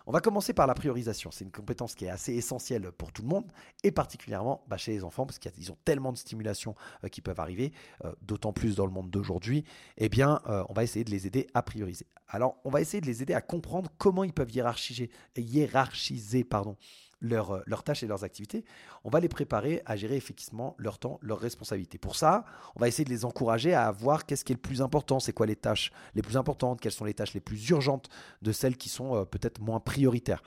On 0.08 0.14
va 0.14 0.22
commencer 0.22 0.54
par 0.54 0.68
la 0.68 0.74
priorisation. 0.74 1.32
C'est 1.32 1.44
une 1.44 1.52
compétence 1.52 1.96
qui 1.96 2.06
est 2.06 2.10
assez 2.10 2.34
essentielle 2.34 2.90
pour 2.94 3.12
tout 3.12 3.22
le 3.22 3.28
monde 3.28 3.52
et 3.84 3.92
particulièrement 3.92 4.64
bah, 4.70 4.78
chez 4.78 4.94
les 4.94 5.04
enfants 5.04 5.26
parce 5.26 5.38
qu'ils 5.38 5.70
ont 5.74 5.78
tellement 5.84 6.14
de 6.14 6.18
stimulations 6.18 6.76
euh, 7.04 7.10
qui 7.10 7.20
peuvent 7.20 7.42
arriver, 7.42 7.74
d'autant 8.22 8.54
plus 8.54 8.78
dans 8.78 8.86
le 8.86 8.94
monde 8.94 9.10
d'aujourd'hui. 9.10 9.66
Eh 9.98 10.08
bien, 10.08 10.40
on 10.70 10.74
va 10.74 10.84
essayer 10.84 11.04
de 11.04 11.12
les 11.12 11.28
aider 11.28 11.48
à 11.54 11.62
prioriser. 11.62 12.08
Alors, 12.30 12.56
on 12.64 12.70
va 12.70 12.80
essayer 12.80 13.02
de 13.02 13.06
les 13.06 13.22
aider 13.22 13.34
à 13.34 13.42
comprendre 13.42 13.92
comment 13.98 14.24
ils 14.24 14.32
peuvent 14.32 14.52
hiérarchiser, 14.52 15.10
hiérarchiser 15.36 16.46
pardon, 16.46 16.78
euh, 17.22 17.62
leurs, 17.66 17.84
tâches 17.84 18.04
et 18.04 18.08
leurs 18.08 18.24
activités, 18.24 18.64
on 19.04 19.10
va 19.10 19.20
les 19.20 19.28
préparer 19.28 19.82
à 19.86 19.96
gérer 19.96 20.16
effectivement 20.16 20.76
leur 20.78 21.00
temps, 21.00 21.20
leurs 21.22 21.40
responsabilités. 21.40 21.98
Pour 21.98 22.16
ça, 22.16 22.46
on 22.76 22.80
va 22.80 22.88
essayer 22.88 23.04
de 23.04 23.10
les 23.10 23.26
encourager 23.26 23.74
à 23.74 23.92
voir 23.92 24.26
qu'est-ce 24.26 24.46
qui 24.46 24.54
est 24.54 24.56
le 24.56 24.62
plus 24.62 24.82
important, 24.82 25.20
c'est 25.20 25.34
quoi 25.34 25.46
les 25.46 25.56
tâches 25.56 25.92
les 26.16 26.22
plus 26.22 26.38
importantes, 26.38 26.80
quelles 26.80 26.94
sont 26.94 27.06
les 27.06 27.14
tâches 27.14 27.34
les 27.34 27.42
plus 27.42 27.70
urgentes 27.70 28.10
de 28.42 28.52
celles 28.52 28.78
qui 28.78 28.90
sont 28.90 29.16
euh, 29.16 29.26
peut-être 29.26 29.60
moins 29.60 29.80
prioritaires. 29.80 30.44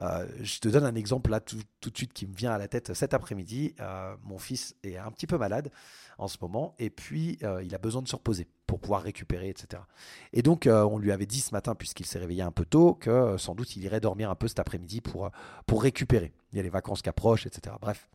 Euh, 0.00 0.26
je 0.40 0.58
te 0.58 0.68
donne 0.68 0.84
un 0.84 0.94
exemple 0.94 1.30
là 1.30 1.40
tout, 1.40 1.60
tout, 1.80 1.90
de 1.90 1.96
suite 1.96 2.12
qui 2.12 2.26
me 2.26 2.34
vient 2.34 2.52
à 2.52 2.58
la 2.58 2.68
tête 2.68 2.94
cet 2.94 3.14
après-midi. 3.14 3.74
mon 4.24 4.38
fils 4.38 4.74
est 4.82 4.96
un 4.96 5.10
petit 5.10 5.26
peu 5.26 5.38
malade 5.38 5.70
en 6.18 6.28
ce 6.28 6.38
moment 6.40 6.74
et 6.78 6.90
puis 6.90 7.38
il 7.62 7.74
a 7.74 7.78
besoin 7.78 8.02
de 8.02 8.08
se 8.08 8.16
reposer 8.16 8.48
pour 8.66 8.80
pouvoir 8.80 9.02
récupérer, 9.02 9.48
etc. 9.48 9.82
Et 10.32 10.42
donc, 10.42 10.66
euh, 10.66 10.82
on 10.84 10.98
lui 10.98 11.12
avait 11.12 11.26
dit 11.26 11.40
ce 11.40 11.52
matin, 11.52 11.74
puisqu'il 11.74 12.06
s'est 12.06 12.18
réveillé 12.18 12.42
un 12.42 12.50
peu 12.50 12.64
tôt, 12.64 12.94
que 12.94 13.10
euh, 13.10 13.38
sans 13.38 13.54
doute 13.54 13.76
il 13.76 13.84
irait 13.84 14.00
dormir 14.00 14.30
un 14.30 14.34
peu 14.34 14.48
cet 14.48 14.58
après-midi 14.58 15.00
pour, 15.00 15.26
euh, 15.26 15.30
pour 15.66 15.82
récupérer. 15.82 16.32
Il 16.52 16.56
y 16.56 16.60
a 16.60 16.62
les 16.62 16.70
vacances 16.70 17.02
qui 17.02 17.08
approchent, 17.08 17.46
etc. 17.46 17.76
Bref. 17.80 18.08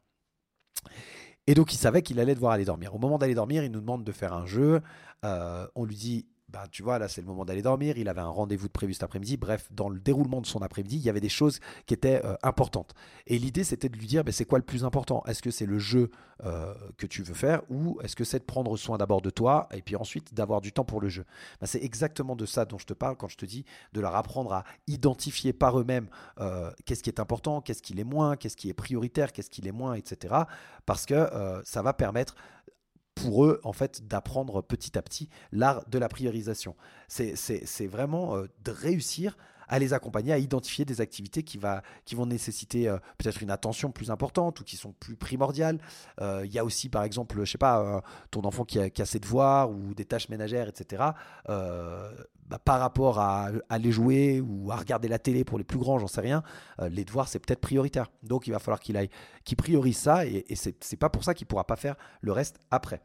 Et 1.47 1.53
donc, 1.53 1.73
il 1.73 1.77
savait 1.77 2.01
qu'il 2.01 2.19
allait 2.19 2.35
devoir 2.35 2.53
aller 2.53 2.65
dormir. 2.65 2.93
Au 2.93 2.99
moment 2.99 3.17
d'aller 3.17 3.33
dormir, 3.33 3.63
il 3.63 3.71
nous 3.71 3.79
demande 3.81 4.03
de 4.03 4.11
faire 4.11 4.33
un 4.33 4.45
jeu. 4.45 4.81
on 5.23 5.85
lui 5.85 5.95
dit 5.95 6.27
bah, 6.51 6.65
tu 6.69 6.83
vois, 6.83 6.99
là, 6.99 7.07
c'est 7.07 7.21
le 7.21 7.27
moment 7.27 7.45
d'aller 7.45 7.61
dormir. 7.61 7.97
Il 7.97 8.09
avait 8.09 8.21
un 8.21 8.27
rendez-vous 8.27 8.67
de 8.67 8.71
prévu 8.71 8.93
cet 8.93 9.03
après-midi. 9.03 9.37
Bref, 9.37 9.69
dans 9.71 9.87
le 9.87 9.99
déroulement 9.99 10.41
de 10.41 10.45
son 10.45 10.61
après-midi, 10.61 10.97
il 10.97 11.01
y 11.01 11.09
avait 11.09 11.21
des 11.21 11.29
choses 11.29 11.59
qui 11.85 11.93
étaient 11.93 12.21
euh, 12.25 12.35
importantes. 12.43 12.93
Et 13.27 13.37
l'idée, 13.39 13.63
c'était 13.63 13.87
de 13.87 13.97
lui 13.97 14.05
dire, 14.05 14.23
bah, 14.23 14.33
c'est 14.33 14.45
quoi 14.45 14.59
le 14.59 14.65
plus 14.65 14.83
important? 14.83 15.23
Est-ce 15.27 15.41
que 15.41 15.51
c'est 15.51 15.65
le 15.65 15.79
jeu 15.79 16.11
euh, 16.43 16.73
que 16.97 17.07
tu 17.07 17.23
veux 17.23 17.33
faire 17.33 17.61
ou 17.69 17.99
est-ce 18.03 18.15
que 18.15 18.23
c'est 18.23 18.39
de 18.39 18.43
prendre 18.43 18.75
soin 18.75 18.97
d'abord 18.97 19.21
de 19.21 19.29
toi 19.29 19.69
et 19.71 19.81
puis 19.81 19.95
ensuite 19.95 20.33
d'avoir 20.33 20.59
du 20.59 20.73
temps 20.73 20.83
pour 20.83 20.99
le 20.99 21.07
jeu? 21.07 21.23
Bah, 21.61 21.67
C'est 21.67 21.83
exactement 21.83 22.35
de 22.35 22.45
ça 22.45 22.65
dont 22.65 22.77
je 22.77 22.85
te 22.85 22.93
parle 22.93 23.15
quand 23.15 23.29
je 23.29 23.37
te 23.37 23.45
dis 23.45 23.63
de 23.93 24.01
leur 24.01 24.15
apprendre 24.15 24.51
à 24.51 24.65
identifier 24.87 25.53
par 25.53 25.79
eux-mêmes 25.79 26.09
euh, 26.39 26.71
qu'est-ce 26.85 27.03
qui 27.03 27.09
est 27.09 27.21
important, 27.21 27.61
qu'est-ce 27.61 27.81
qui 27.81 27.97
est 27.97 28.03
moins, 28.03 28.35
qu'est-ce 28.35 28.57
qui 28.57 28.69
est 28.69 28.73
prioritaire, 28.73 29.31
qu'est-ce 29.31 29.49
qui 29.49 29.65
est 29.65 29.71
moins, 29.71 29.93
etc. 29.93 30.35
Parce 30.85 31.05
que 31.05 31.29
ça 31.63 31.81
va 31.81 31.93
permettre 31.93 32.35
pour 33.15 33.45
eux, 33.45 33.59
en 33.63 33.73
fait, 33.73 34.07
d'apprendre 34.07 34.61
petit 34.61 34.97
à 34.97 35.01
petit 35.01 35.29
l'art 35.51 35.87
de 35.89 35.99
la 35.99 36.09
priorisation. 36.09 36.75
C'est 37.07 37.87
vraiment 37.87 38.37
euh, 38.37 38.47
de 38.63 38.71
réussir 38.71 39.37
à 39.71 39.79
les 39.79 39.93
accompagner, 39.93 40.33
à 40.33 40.37
identifier 40.37 40.85
des 40.85 41.01
activités 41.01 41.41
qui, 41.41 41.57
va, 41.57 41.81
qui 42.05 42.13
vont 42.13 42.27
nécessiter 42.27 42.87
euh, 42.87 42.97
peut-être 43.17 43.41
une 43.41 43.49
attention 43.49 43.91
plus 43.91 44.11
importante 44.11 44.59
ou 44.59 44.63
qui 44.63 44.77
sont 44.77 44.91
plus 44.91 45.15
primordiales. 45.15 45.79
Euh, 46.21 46.43
il 46.45 46.53
y 46.53 46.59
a 46.59 46.65
aussi, 46.65 46.89
par 46.89 47.03
exemple, 47.03 47.43
je 47.43 47.51
sais 47.51 47.57
pas, 47.57 48.03
ton 48.29 48.41
enfant 48.41 48.65
qui 48.65 48.79
a, 48.79 48.89
qui 48.89 49.01
a, 49.01 49.05
ses 49.05 49.19
devoirs 49.19 49.71
ou 49.71 49.95
des 49.95 50.05
tâches 50.05 50.29
ménagères, 50.29 50.67
etc. 50.67 51.03
Bah, 51.47 52.59
par 52.59 52.81
rapport 52.81 53.17
à 53.19 53.49
aller 53.69 53.93
jouer 53.93 54.41
ou 54.41 54.71
à 54.71 54.75
regarder 54.75 55.07
la 55.07 55.19
télé 55.19 55.45
pour 55.45 55.57
les 55.57 55.63
plus 55.63 55.79
grands, 55.79 55.99
j'en 55.99 56.07
sais 56.07 56.21
rien, 56.21 56.43
les 56.89 57.05
devoirs 57.05 57.29
c'est 57.29 57.39
peut-être 57.39 57.61
prioritaire. 57.61 58.07
Donc 58.23 58.47
il 58.47 58.51
va 58.51 58.59
falloir 58.59 58.81
qu'il 58.81 58.97
aille, 58.97 59.09
qu'il 59.45 59.55
priorise 59.55 59.97
ça 59.97 60.25
et, 60.25 60.45
et 60.49 60.55
c'est 60.55 60.97
pas 60.97 61.09
pour 61.09 61.23
ça 61.23 61.33
qu'il 61.33 61.47
pourra 61.47 61.65
pas 61.65 61.77
faire 61.77 61.95
le 62.21 62.33
reste 62.33 62.59
après. 62.69 63.01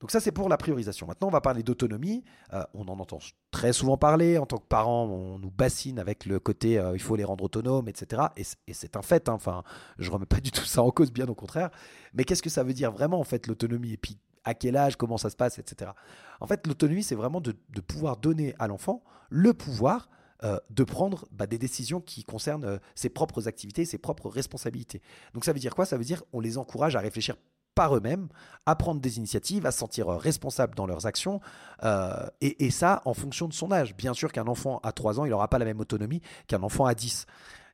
Donc 0.00 0.10
ça, 0.10 0.20
c'est 0.20 0.32
pour 0.32 0.48
la 0.48 0.58
priorisation. 0.58 1.06
Maintenant, 1.06 1.28
on 1.28 1.30
va 1.30 1.40
parler 1.40 1.62
d'autonomie. 1.62 2.22
Euh, 2.52 2.62
on 2.74 2.82
en 2.82 2.98
entend 2.98 3.18
très 3.50 3.72
souvent 3.72 3.96
parler. 3.96 4.36
En 4.36 4.44
tant 4.44 4.58
que 4.58 4.66
parents, 4.66 5.06
on 5.06 5.38
nous 5.38 5.50
bassine 5.50 5.98
avec 5.98 6.26
le 6.26 6.38
côté 6.38 6.78
euh, 6.78 6.94
il 6.94 7.00
faut 7.00 7.16
les 7.16 7.24
rendre 7.24 7.44
autonomes, 7.44 7.88
etc. 7.88 8.24
Et, 8.36 8.44
c'est 8.74 8.96
un 8.96 9.02
fait. 9.02 9.28
Hein. 9.28 9.32
Enfin, 9.32 9.62
je 9.98 10.10
remets 10.10 10.26
pas 10.26 10.40
du 10.40 10.50
tout 10.50 10.64
ça 10.64 10.82
en 10.82 10.90
cause, 10.90 11.10
bien 11.10 11.26
au 11.28 11.34
contraire. 11.34 11.70
Mais 12.12 12.24
qu'est-ce 12.24 12.42
que 12.42 12.50
ça 12.50 12.62
veut 12.62 12.74
dire 12.74 12.92
vraiment, 12.92 13.18
en 13.18 13.24
fait, 13.24 13.46
l'autonomie? 13.46 13.92
Et 13.92 13.96
puis, 13.96 14.18
à 14.44 14.52
quel 14.52 14.76
âge, 14.76 14.96
comment 14.96 15.16
ça 15.16 15.30
se 15.30 15.36
passe, 15.36 15.58
etc. 15.58 15.92
En 16.40 16.46
fait, 16.46 16.66
l'autonomie, 16.66 17.02
c'est 17.02 17.14
vraiment 17.14 17.40
de, 17.40 17.52
pouvoir 17.80 18.18
donner 18.18 18.54
à 18.58 18.68
l'enfant 18.68 19.02
le 19.30 19.54
pouvoir 19.54 20.10
euh, 20.44 20.58
de 20.68 20.84
prendre 20.84 21.26
bah, 21.32 21.46
des 21.46 21.58
décisions 21.58 22.02
qui 22.02 22.22
concernent 22.22 22.78
ses 22.94 23.08
propres 23.08 23.48
activités, 23.48 23.86
ses 23.86 23.98
propres 23.98 24.28
responsabilités. 24.28 25.00
Donc 25.32 25.46
ça 25.46 25.54
veut 25.54 25.58
dire 25.58 25.74
quoi? 25.74 25.86
Ça 25.86 25.96
veut 25.96 26.04
dire 26.04 26.22
on 26.34 26.40
les 26.40 26.58
encourage 26.58 26.94
à 26.94 27.00
réfléchir 27.00 27.36
par 27.76 27.94
eux-mêmes, 27.94 28.26
à 28.64 28.74
prendre 28.74 29.00
des 29.00 29.18
initiatives, 29.18 29.66
à 29.66 29.70
se 29.70 29.78
sentir 29.78 30.08
responsables 30.08 30.74
dans 30.74 30.86
leurs 30.86 31.06
actions, 31.06 31.40
euh, 31.84 32.26
et, 32.40 32.70
ça 32.70 33.02
en 33.04 33.14
fonction 33.14 33.46
de 33.46 33.52
son 33.52 33.70
âge. 33.70 33.94
Bien 33.94 34.14
sûr 34.14 34.32
qu'un 34.32 34.48
enfant 34.48 34.80
à 34.82 34.90
3 34.90 35.20
ans, 35.20 35.24
il 35.24 35.30
n'aura 35.30 35.46
pas 35.46 35.58
la 35.58 35.66
même 35.66 35.78
autonomie 35.78 36.20
qu'un 36.48 36.62
enfant 36.64 36.86
à 36.86 36.94
10. 36.94 37.26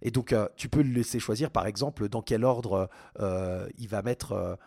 Et 0.02 0.10
donc, 0.10 0.32
euh, 0.32 0.48
tu 0.56 0.68
peux 0.68 0.82
le 0.82 0.92
laisser 0.92 1.20
choisir, 1.20 1.52
par 1.52 1.66
exemple, 1.66 2.08
dans 2.08 2.20
quel 2.20 2.44
ordre 2.44 2.90
euh, 3.20 3.68
il 3.78 3.88
va 3.88 4.02
mettre 4.02 4.58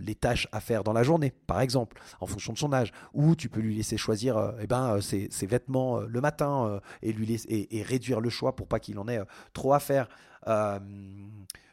les 0.00 0.14
tâches 0.14 0.46
à 0.52 0.60
faire 0.60 0.84
dans 0.84 0.92
la 0.92 1.02
journée, 1.02 1.32
par 1.48 1.60
exemple, 1.60 2.00
en 2.20 2.26
fonction 2.26 2.52
de 2.52 2.58
son 2.58 2.72
âge. 2.72 2.92
Ou 3.12 3.34
tu 3.34 3.48
peux 3.48 3.58
lui 3.58 3.74
laisser 3.74 3.96
choisir 3.96 4.54
eh 4.60 4.68
ben, 4.68 5.00
ses, 5.00 5.28
vêtements 5.42 5.98
le 5.98 6.20
matin 6.20 6.80
et, 7.02 7.12
lui 7.12 7.26
laisser, 7.26 7.66
et, 7.68 7.82
réduire 7.82 8.20
le 8.20 8.30
choix 8.30 8.54
pour 8.54 8.68
pas 8.68 8.78
qu'il 8.78 8.96
en 9.00 9.08
ait 9.08 9.20
trop 9.52 9.74
à 9.74 9.80
faire 9.80 10.08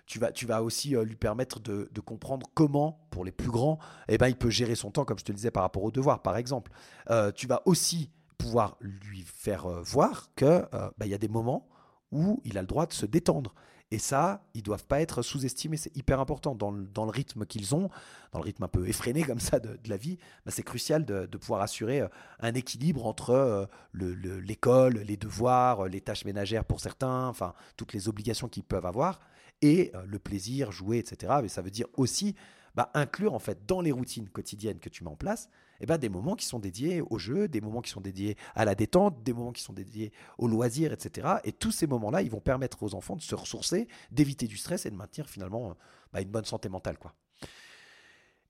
tu 0.06 0.20
vas, 0.20 0.32
tu 0.32 0.46
vas 0.46 0.64
aussi 0.64 0.96
euh, 0.96 1.04
lui 1.04 1.16
permettre 1.16 1.60
de, 1.60 1.88
comprendre 2.06 2.48
comment, 2.54 3.08
pour 3.10 3.24
les 3.24 3.32
plus 3.32 3.50
grands, 3.50 3.80
eh 4.08 4.18
ben, 4.18 4.28
il 4.28 4.36
peut 4.36 4.50
gérer 4.50 4.76
son 4.76 4.92
temps, 4.92 5.06
comme 5.06 5.20
je 5.20 5.24
te 5.24 5.32
le 5.32 5.38
disais, 5.38 5.52
par 5.52 5.64
rapport 5.64 5.84
aux 5.84 5.92
devoirs, 5.92 6.22
par 6.22 6.38
exemple. 6.38 6.72
Euh, 7.10 7.32
tu 7.32 7.48
vas 7.48 7.62
aussi 7.66 8.12
pouvoir 8.38 8.78
lui 8.82 9.22
faire 9.22 9.66
euh, 9.66 9.82
voir 9.82 10.30
qu'il 10.36 10.68
bah, 10.98 11.06
y 11.06 11.14
a 11.14 11.18
des 11.18 11.30
moments 11.30 11.68
où 12.12 12.42
il 12.44 12.58
a 12.58 12.62
le 12.62 12.68
droit 12.68 12.86
de 12.86 12.94
se 12.94 13.06
détendre. 13.06 13.54
Et 13.92 14.00
ça, 14.00 14.44
ils 14.56 14.64
doivent 14.64 14.86
pas 14.86 15.02
être 15.02 15.22
sous-estimés, 15.22 15.78
c'est 15.78 15.96
hyper 15.96 16.20
important. 16.20 16.56
Dans 16.56 16.72
le, 16.72 16.84
dans 16.84 17.06
le 17.06 17.12
rythme 17.12 17.46
qu'ils 17.46 17.76
ont, 17.76 17.90
dans 18.32 18.40
le 18.40 18.44
rythme 18.44 18.64
un 18.64 18.68
peu 18.68 18.88
effréné 18.88 19.24
comme 19.24 19.40
ça 19.40 19.60
de, 19.60 19.78
la 19.88 19.98
vie, 19.98 20.18
bah, 20.46 20.52
c'est 20.52 20.64
crucial 20.64 21.06
de, 21.06 21.26
pouvoir 21.38 21.62
assurer 21.62 22.02
un 22.40 22.54
équilibre 22.56 23.06
entre 23.06 23.70
l'école, 23.94 24.96
les 24.96 25.18
devoirs, 25.18 25.88
les 25.88 26.02
tâches 26.02 26.26
ménagères 26.26 26.66
pour 26.66 26.80
certains, 26.80 27.28
enfin 27.28 27.54
toutes 27.78 27.94
les 27.94 28.10
obligations 28.10 28.48
qu'ils 28.48 28.64
peuvent 28.64 28.86
avoir, 28.86 29.20
et 29.64 29.92
euh, 29.96 30.04
le 30.06 30.20
plaisir, 30.20 30.72
jouer, 30.72 31.00
etc. 31.00 31.34
Mais 31.42 31.48
ça 31.48 31.62
veut 31.62 31.72
dire 31.72 31.88
aussi 31.96 32.36
bah, 32.76 32.92
inclure 32.94 33.34
en 33.34 33.40
fait 33.40 33.66
dans 33.66 33.82
les 33.82 33.92
routines 33.92 34.30
quotidiennes 34.30 34.80
que 34.80 34.90
tu 34.90 35.04
mets 35.04 35.10
en 35.10 35.16
place, 35.16 35.50
eh 35.80 35.86
ben, 35.86 35.98
des 35.98 36.10
moments 36.10 36.36
qui 36.36 36.46
sont 36.46 36.60
dédiés 36.60 37.02
au 37.02 37.18
jeu, 37.18 37.48
des 37.48 37.62
moments 37.62 37.82
qui 37.82 37.90
sont 37.90 38.02
dédiés 38.02 38.36
à 38.56 38.66
la 38.66 38.76
détente, 38.76 39.24
des 39.24 39.34
moments 39.34 39.52
qui 39.52 39.62
sont 39.62 39.74
dédiés 39.74 40.12
au 40.38 40.48
loisir, 40.48 40.92
etc. 40.92 41.36
Et 41.46 41.54
tous 41.54 41.72
ces 41.72 41.88
moments-là, 41.88 42.22
ils 42.22 42.30
vont 42.30 42.42
permettre 42.42 42.84
aux 42.84 42.94
enfants 42.94 43.16
de 43.16 43.22
se 43.22 43.36
ressourcer, 43.36 43.88
d'éviter 44.12 44.48
du 44.48 44.58
stress 44.58 44.86
et 44.86 44.92
de 44.92 44.96
maintenir 44.96 45.30
finalement 45.30 45.76
bah, 46.12 46.22
une 46.22 46.30
bonne 46.30 46.46
santé 46.46 46.68
mentale. 46.68 46.98
Quoi. 46.98 47.14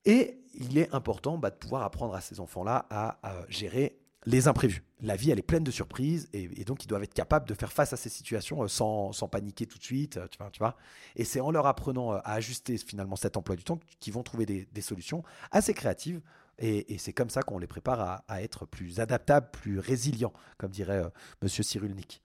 Et 0.04 0.42
il 0.54 0.76
est 0.78 0.92
important 0.94 1.38
bah, 1.38 1.50
de 1.50 1.56
pouvoir 1.56 1.82
apprendre 1.82 2.14
à 2.14 2.20
ces 2.20 2.40
enfants-là 2.40 2.86
à, 2.90 3.18
gérer 3.48 3.98
les 4.26 4.48
imprévus. 4.48 4.82
La 5.00 5.16
vie, 5.16 5.30
elle 5.30 5.38
est 5.38 5.42
pleine 5.42 5.64
de 5.64 5.70
surprises 5.70 6.28
et, 6.32 6.64
donc 6.64 6.84
ils 6.84 6.86
doivent 6.86 7.02
être 7.02 7.14
capables 7.14 7.46
de 7.46 7.54
faire 7.54 7.72
face 7.72 7.92
à 7.92 7.96
ces 7.96 8.08
situations 8.08 8.62
euh, 8.62 8.68
sans, 8.68 9.12
paniquer 9.30 9.66
tout 9.66 9.78
de 9.78 9.84
suite. 9.84 10.16
Euh, 10.16 10.26
tu 10.28 10.58
vois, 10.58 10.76
et 11.16 11.24
c'est 11.24 11.40
en 11.40 11.50
leur 11.50 11.66
apprenant 11.66 12.14
euh, 12.14 12.18
à 12.24 12.34
ajuster 12.34 12.78
finalement 12.78 13.16
cet 13.16 13.36
emploi 13.36 13.56
du 13.56 13.64
temps 13.64 13.78
qu'ils 14.00 14.12
vont 14.12 14.22
trouver 14.22 14.46
des, 14.46 14.80
solutions 14.80 15.22
assez 15.50 15.74
créatives. 15.74 16.20
Et, 16.58 16.98
c'est 16.98 17.12
comme 17.12 17.30
ça 17.30 17.42
qu'on 17.42 17.58
les 17.58 17.66
prépare 17.66 18.22
à, 18.28 18.42
être 18.42 18.64
plus 18.64 19.00
adaptables, 19.00 19.50
plus 19.50 19.78
résilients, 19.78 20.32
comme 20.56 20.70
dirait 20.70 21.02
Monsieur 21.42 21.64
Cyrulnik. 21.64 22.22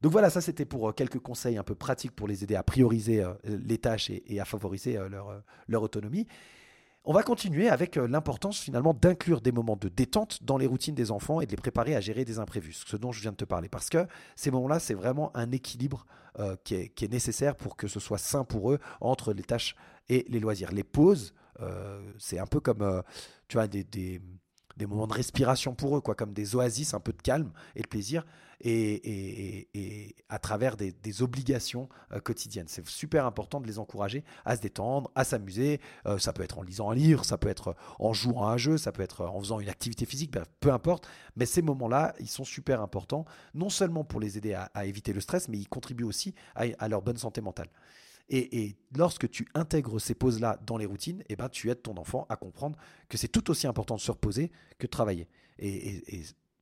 Donc 0.00 0.12
voilà, 0.12 0.30
ça 0.30 0.40
c'était 0.40 0.64
pour 0.64 0.94
quelques 0.94 1.18
conseils 1.18 1.58
un 1.58 1.62
peu 1.62 1.74
pratiques 1.74 2.12
pour 2.12 2.26
les 2.26 2.42
aider 2.42 2.56
à 2.56 2.62
prioriser 2.62 3.22
les 3.44 3.78
tâches 3.78 4.10
et, 4.10 4.40
à 4.40 4.46
favoriser 4.46 4.98
leur 5.68 5.82
autonomie. 5.82 6.26
On 7.06 7.12
va 7.12 7.22
continuer 7.22 7.68
avec 7.68 7.98
euh, 7.98 8.08
l'importance 8.08 8.58
finalement 8.58 8.94
d'inclure 8.94 9.42
des 9.42 9.52
moments 9.52 9.76
de 9.76 9.88
détente 9.88 10.42
dans 10.42 10.56
les 10.56 10.66
routines 10.66 10.94
des 10.94 11.10
enfants 11.10 11.42
et 11.42 11.46
de 11.46 11.50
les 11.50 11.58
préparer 11.58 11.94
à 11.94 12.00
gérer 12.00 12.24
des 12.24 12.38
imprévus, 12.38 12.82
ce 12.86 12.96
dont 12.96 13.12
je 13.12 13.20
viens 13.20 13.32
de 13.32 13.36
te 13.36 13.44
parler. 13.44 13.68
Parce 13.68 13.90
que 13.90 14.06
ces 14.36 14.50
moments-là, 14.50 14.78
c'est 14.78 14.94
vraiment 14.94 15.30
un 15.36 15.52
équilibre 15.52 16.06
euh, 16.38 16.56
qui, 16.64 16.74
est, 16.76 17.12
nécessaire 17.12 17.56
pour 17.56 17.76
que 17.76 17.88
ce 17.88 18.00
soit 18.00 18.16
sain 18.16 18.44
pour 18.44 18.72
eux 18.72 18.78
entre 19.02 19.34
les 19.34 19.42
tâches 19.42 19.76
et 20.08 20.24
les 20.30 20.40
loisirs. 20.40 20.72
Les 20.72 20.82
pauses, 20.82 21.34
euh, 21.60 22.00
c'est 22.18 22.38
un 22.38 22.46
peu 22.46 22.60
comme, 22.60 23.02
tu 23.48 23.58
vois, 23.58 23.66
des, 23.66 23.84
des 23.84 24.22
moments 24.86 25.06
de 25.06 25.12
respiration 25.12 25.74
pour 25.74 25.96
eux, 25.96 26.00
quoi, 26.00 26.14
comme 26.14 26.32
des 26.32 26.56
oasis, 26.56 26.94
un 26.94 27.00
peu 27.00 27.12
de 27.12 27.22
calme 27.22 27.52
et 27.76 27.82
de 27.82 27.88
plaisir, 27.88 28.24
et, 28.60 29.68
et, 29.74 30.16
à 30.28 30.38
travers 30.38 30.76
des, 30.76 31.22
obligations 31.22 31.88
euh, 32.12 32.20
quotidiennes. 32.20 32.66
C'est 32.68 32.86
super 32.88 33.26
important 33.26 33.60
de 33.60 33.66
les 33.66 33.78
encourager 33.78 34.24
à 34.44 34.56
se 34.56 34.62
détendre, 34.62 35.10
à 35.14 35.24
s'amuser. 35.24 35.80
Euh, 36.06 36.18
ça 36.18 36.32
peut 36.32 36.42
être 36.42 36.58
en 36.58 36.62
lisant 36.62 36.90
un 36.90 36.94
livre, 36.94 37.24
ça 37.24 37.38
peut 37.38 37.48
être 37.48 37.76
en 37.98 38.12
jouant 38.12 38.46
à 38.46 38.52
un 38.52 38.56
jeu, 38.56 38.78
ça 38.78 38.90
peut 38.90 39.02
être 39.02 39.24
en 39.24 39.38
faisant 39.40 39.60
une 39.60 39.68
activité 39.68 40.06
physique, 40.06 40.32
peu 40.60 40.72
importe. 40.72 41.06
Mais 41.36 41.46
ces 41.46 41.62
moments-là, 41.62 42.14
ils 42.20 42.28
sont 42.28 42.44
super 42.44 42.80
importants, 42.80 43.26
non 43.54 43.68
seulement 43.68 44.04
pour 44.04 44.20
les 44.20 44.38
aider 44.38 44.54
à, 44.54 44.84
éviter 44.86 45.12
le 45.12 45.20
stress, 45.20 45.48
mais 45.48 45.58
ils 45.58 45.68
contribuent 45.68 46.04
aussi 46.04 46.34
à 46.54 46.88
leur 46.88 47.02
bonne 47.02 47.16
santé 47.16 47.40
mentale. 47.40 47.68
Et, 48.30 48.76
lorsque 48.96 49.28
tu 49.30 49.46
intègres 49.54 50.00
ces 50.00 50.14
pauses-là 50.14 50.58
dans 50.66 50.76
les 50.76 50.86
routines, 50.86 51.22
eh 51.28 51.36
ben, 51.36 51.48
tu 51.48 51.70
aides 51.70 51.82
ton 51.82 51.96
enfant 51.96 52.26
à 52.28 52.36
comprendre 52.36 52.78
que 53.08 53.18
c'est 53.18 53.28
tout 53.28 53.50
aussi 53.50 53.66
important 53.66 53.96
de 53.96 54.00
se 54.00 54.10
reposer 54.10 54.50
que 54.78 54.86
de 54.86 54.90
travailler. 54.90 55.28
Et, 55.58 56.02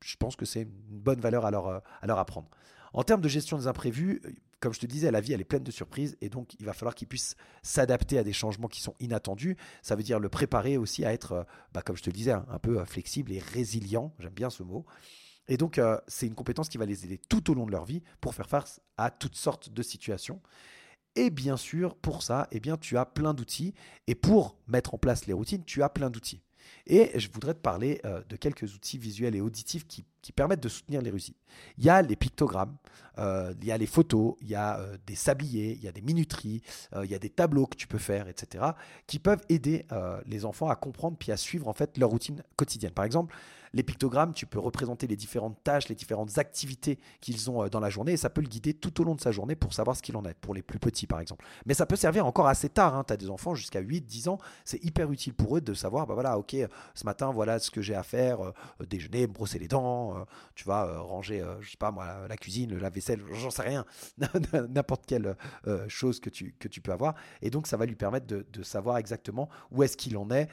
je 0.04 0.16
pense 0.16 0.34
que 0.34 0.44
c'est 0.44 0.62
une 0.62 0.70
bonne 0.70 1.20
valeur 1.20 1.46
à 1.46 1.52
leur, 1.52 1.82
leur 2.02 2.18
apprendre. 2.18 2.48
En 2.92 3.04
termes 3.04 3.20
de 3.20 3.28
gestion 3.28 3.56
des 3.56 3.68
imprévus, 3.68 4.20
comme 4.58 4.74
je 4.74 4.80
te 4.80 4.86
disais, 4.86 5.10
la 5.12 5.20
vie, 5.20 5.32
elle 5.32 5.40
est 5.40 5.44
pleine 5.44 5.62
de 5.62 5.70
surprises 5.70 6.16
et 6.20 6.28
donc 6.28 6.54
il 6.58 6.66
va 6.66 6.72
falloir 6.72 6.94
qu'ils 6.94 7.06
puissent 7.06 7.36
s'adapter 7.62 8.18
à 8.18 8.24
des 8.24 8.32
changements 8.32 8.68
qui 8.68 8.80
sont 8.80 8.94
inattendus. 8.98 9.56
Ça 9.82 9.94
veut 9.94 10.02
dire 10.02 10.18
le 10.18 10.28
préparer 10.28 10.76
aussi 10.76 11.04
à 11.04 11.12
être, 11.12 11.46
bah, 11.72 11.82
comme 11.82 11.96
je 11.96 12.02
te 12.02 12.10
le 12.10 12.14
disais, 12.14 12.32
un 12.32 12.58
peu 12.60 12.84
flexible 12.84 13.32
et 13.32 13.38
résilient. 13.38 14.12
J'aime 14.18 14.32
bien 14.32 14.50
ce 14.50 14.64
mot. 14.64 14.84
Et 15.48 15.56
donc, 15.56 15.78
euh, 15.78 15.98
c'est 16.06 16.26
une 16.26 16.34
compétence 16.34 16.68
qui 16.68 16.78
va 16.78 16.86
les 16.86 17.04
aider 17.04 17.18
tout 17.18 17.50
au 17.50 17.54
long 17.54 17.66
de 17.66 17.72
leur 17.72 17.84
vie 17.84 18.02
pour 18.20 18.34
faire 18.34 18.48
face 18.48 18.80
à 18.96 19.10
toutes 19.10 19.34
sortes 19.34 19.70
de 19.70 19.82
situations. 19.82 20.40
Et 21.14 21.30
bien 21.30 21.56
sûr, 21.56 21.94
pour 21.96 22.22
ça, 22.22 22.48
eh 22.52 22.60
bien, 22.60 22.76
tu 22.76 22.96
as 22.96 23.04
plein 23.04 23.34
d'outils. 23.34 23.74
Et 24.06 24.14
pour 24.14 24.56
mettre 24.66 24.94
en 24.94 24.98
place 24.98 25.26
les 25.26 25.32
routines, 25.32 25.64
tu 25.64 25.82
as 25.82 25.88
plein 25.88 26.10
d'outils. 26.10 26.42
Et 26.86 27.18
je 27.18 27.28
voudrais 27.30 27.54
te 27.54 27.60
parler 27.60 28.00
euh, 28.04 28.22
de 28.28 28.36
quelques 28.36 28.74
outils 28.74 28.98
visuels 28.98 29.36
et 29.36 29.40
auditifs 29.40 29.86
qui, 29.86 30.04
permettent 30.30 30.62
de 30.62 30.68
soutenir 30.68 31.02
les 31.02 31.10
routines. 31.10 31.34
Il 31.78 31.84
y 31.84 31.90
a 31.90 32.00
les 32.00 32.14
pictogrammes, 32.14 32.76
euh, 33.18 33.52
il 33.60 33.66
y 33.66 33.72
a 33.72 33.78
les 33.78 33.86
photos, 33.86 34.36
il 34.40 34.48
y 34.48 34.54
a 34.54 34.78
euh, 34.78 34.96
des 35.06 35.16
sabliers, 35.16 35.72
il 35.72 35.82
y 35.82 35.88
a 35.88 35.92
des 35.92 36.02
minuteries, 36.02 36.62
il 37.02 37.10
y 37.10 37.14
a 37.14 37.18
des 37.18 37.30
tableaux 37.30 37.66
que 37.66 37.76
tu 37.76 37.88
peux 37.88 37.98
faire, 37.98 38.28
etc., 38.28 38.64
qui 39.08 39.18
peuvent 39.18 39.42
aider 39.48 39.86
les 40.26 40.44
enfants 40.44 40.68
à 40.68 40.76
comprendre 40.76 41.16
puis 41.18 41.32
à 41.32 41.36
suivre 41.36 41.66
en 41.66 41.72
fait 41.72 41.98
leur 41.98 42.10
routine 42.10 42.42
quotidienne. 42.56 42.92
Par 42.92 43.04
exemple, 43.04 43.34
les 43.74 43.82
pictogrammes, 43.82 44.34
tu 44.34 44.46
peux 44.46 44.58
représenter 44.58 45.06
les 45.06 45.16
différentes 45.16 45.62
tâches, 45.64 45.88
les 45.88 45.94
différentes 45.94 46.38
activités 46.38 46.98
qu'ils 47.20 47.50
ont 47.50 47.64
euh, 47.64 47.68
dans 47.68 47.80
la 47.80 47.90
journée 47.90 48.12
et 48.12 48.16
ça 48.16 48.30
peut 48.30 48.40
le 48.40 48.48
guider 48.48 48.74
tout 48.74 49.00
au 49.00 49.04
long 49.04 49.14
de 49.14 49.20
sa 49.20 49.32
journée 49.32 49.56
pour 49.56 49.72
savoir 49.72 49.96
ce 49.96 50.02
qu'il 50.02 50.16
en 50.16 50.24
est, 50.24 50.34
pour 50.34 50.54
les 50.54 50.62
plus 50.62 50.78
petits 50.78 51.06
par 51.06 51.20
exemple. 51.20 51.44
Mais 51.66 51.74
ça 51.74 51.86
peut 51.86 51.96
servir 51.96 52.26
encore 52.26 52.46
assez 52.46 52.68
tard. 52.68 52.94
Hein. 52.94 53.04
Tu 53.06 53.12
as 53.12 53.16
des 53.16 53.30
enfants 53.30 53.54
jusqu'à 53.54 53.80
8, 53.80 54.02
10 54.02 54.28
ans, 54.28 54.38
c'est 54.64 54.82
hyper 54.84 55.10
utile 55.10 55.34
pour 55.34 55.56
eux 55.56 55.60
de 55.60 55.74
savoir, 55.74 56.06
bah 56.06 56.14
voilà, 56.14 56.38
ok, 56.38 56.56
ce 56.94 57.04
matin, 57.04 57.30
voilà 57.32 57.58
ce 57.58 57.70
que 57.70 57.80
j'ai 57.80 57.94
à 57.94 58.02
faire, 58.02 58.40
euh, 58.44 58.52
déjeuner, 58.88 59.26
me 59.26 59.32
brosser 59.32 59.58
les 59.58 59.68
dents, 59.68 60.11
euh, 60.16 60.24
tu 60.54 60.64
vas 60.64 61.00
ranger, 61.00 61.44
je 61.60 61.70
sais 61.70 61.76
pas 61.76 61.90
moi, 61.90 62.26
la 62.28 62.36
cuisine, 62.36 62.76
la 62.78 62.90
vaisselle, 62.90 63.22
j'en 63.32 63.50
sais 63.50 63.62
rien, 63.62 63.84
n'importe 64.68 65.06
quelle 65.06 65.36
chose 65.88 66.20
que 66.20 66.30
tu, 66.30 66.80
peux 66.82 66.92
avoir. 66.92 67.14
Et 67.40 67.50
donc 67.50 67.66
ça 67.66 67.76
va 67.76 67.86
lui 67.86 67.96
permettre 67.96 68.26
de, 68.26 68.62
savoir 68.62 68.98
exactement 68.98 69.48
où 69.70 69.82
est-ce 69.82 69.96
qu'il 69.96 70.16
en 70.16 70.30
est 70.30 70.48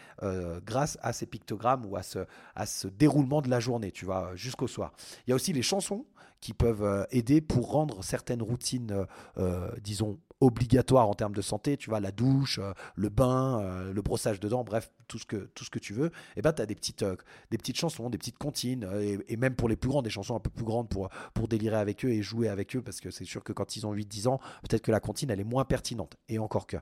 grâce 0.65 0.97
à 1.01 1.13
ces 1.13 1.25
pictogrammes 1.25 1.85
ou 1.85 1.95
à 1.95 2.03
ce, 2.03 2.19
à 2.55 2.65
ce 2.65 2.87
déroulement 2.87 3.41
de 3.41 3.49
la 3.49 3.59
journée, 3.59 3.91
tu 3.91 4.05
vois, 4.05 4.31
jusqu'au 4.35 4.67
soir. 4.67 4.93
Il 5.25 5.29
y 5.29 5.33
a 5.33 5.35
aussi 5.35 5.53
les 5.53 5.61
chansons 5.61 6.05
qui 6.41 6.53
peuvent 6.53 6.83
euh, 6.83 7.03
aider 7.11 7.41
pour 7.41 7.71
rendre 7.71 8.03
certaines 8.03 8.41
routines, 8.41 8.91
euh, 8.91 9.05
euh, 9.37 9.71
disons, 9.81 10.19
obligatoires 10.41 11.09
en 11.09 11.13
termes 11.13 11.35
de 11.35 11.41
santé, 11.41 11.77
tu 11.77 11.89
vois, 11.89 11.99
la 11.99 12.11
douche, 12.11 12.59
le 12.95 13.09
bain, 13.09 13.91
le 13.91 14.01
brossage 14.01 14.39
de 14.39 14.47
dents, 14.47 14.63
bref, 14.63 14.91
tout 15.07 15.17
ce 15.17 15.25
que, 15.25 15.49
tout 15.53 15.65
ce 15.65 15.69
que 15.69 15.79
tu 15.79 15.93
veux, 15.93 16.07
et 16.07 16.37
eh 16.37 16.41
ben 16.41 16.53
tu 16.53 16.61
as 16.61 16.65
des 16.65 16.75
petites, 16.75 17.03
des 17.51 17.57
petites 17.57 17.77
chansons, 17.77 18.09
des 18.09 18.17
petites 18.17 18.37
comptines, 18.37 18.87
et, 19.27 19.37
même 19.37 19.55
pour 19.55 19.67
les 19.67 19.75
plus 19.75 19.89
grands, 19.89 20.01
des 20.01 20.09
chansons 20.09 20.35
un 20.35 20.39
peu 20.39 20.49
plus 20.49 20.65
grandes 20.65 20.87
pour, 20.87 21.09
pour 21.33 21.47
délirer 21.47 21.77
avec 21.77 22.05
eux 22.05 22.09
et 22.09 22.21
jouer 22.21 22.47
avec 22.47 22.75
eux, 22.75 22.81
parce 22.81 23.01
que 23.01 23.11
c'est 23.11 23.25
sûr 23.25 23.43
que 23.43 23.51
quand 23.51 23.75
ils 23.75 23.85
ont 23.85 23.93
8-10 23.93 24.27
ans, 24.27 24.39
peut-être 24.61 24.83
que 24.83 24.91
la 24.91 24.99
comptine, 24.99 25.29
elle 25.29 25.41
est 25.41 25.43
moins 25.43 25.65
pertinente, 25.65 26.15
et 26.29 26.39
encore 26.39 26.67
que. 26.67 26.77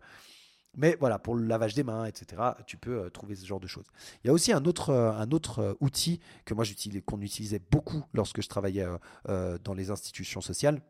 Mais 0.77 0.95
voilà, 0.99 1.17
pour 1.17 1.35
le 1.35 1.45
lavage 1.45 1.73
des 1.73 1.83
mains, 1.83 2.05
etc., 2.05 2.41
tu 2.67 2.77
peux 2.77 2.99
euh, 2.99 3.09
trouver 3.09 3.35
ce 3.35 3.45
genre 3.45 3.59
de 3.59 3.67
choses. 3.67 3.87
Il 4.23 4.27
y 4.27 4.29
a 4.29 4.33
aussi 4.33 4.53
un 4.53 4.63
autre, 4.65 4.91
euh, 4.91 5.11
un 5.11 5.31
autre 5.31 5.59
euh, 5.59 5.73
outil 5.79 6.19
que 6.45 6.53
moi 6.53 6.65
qu'on 7.05 7.21
utilisait 7.21 7.61
beaucoup 7.71 8.03
lorsque 8.13 8.41
je 8.41 8.47
travaillais 8.47 8.85
dans 9.25 9.73
les 9.73 9.89
institutions 9.89 10.41
sociales. 10.41 10.81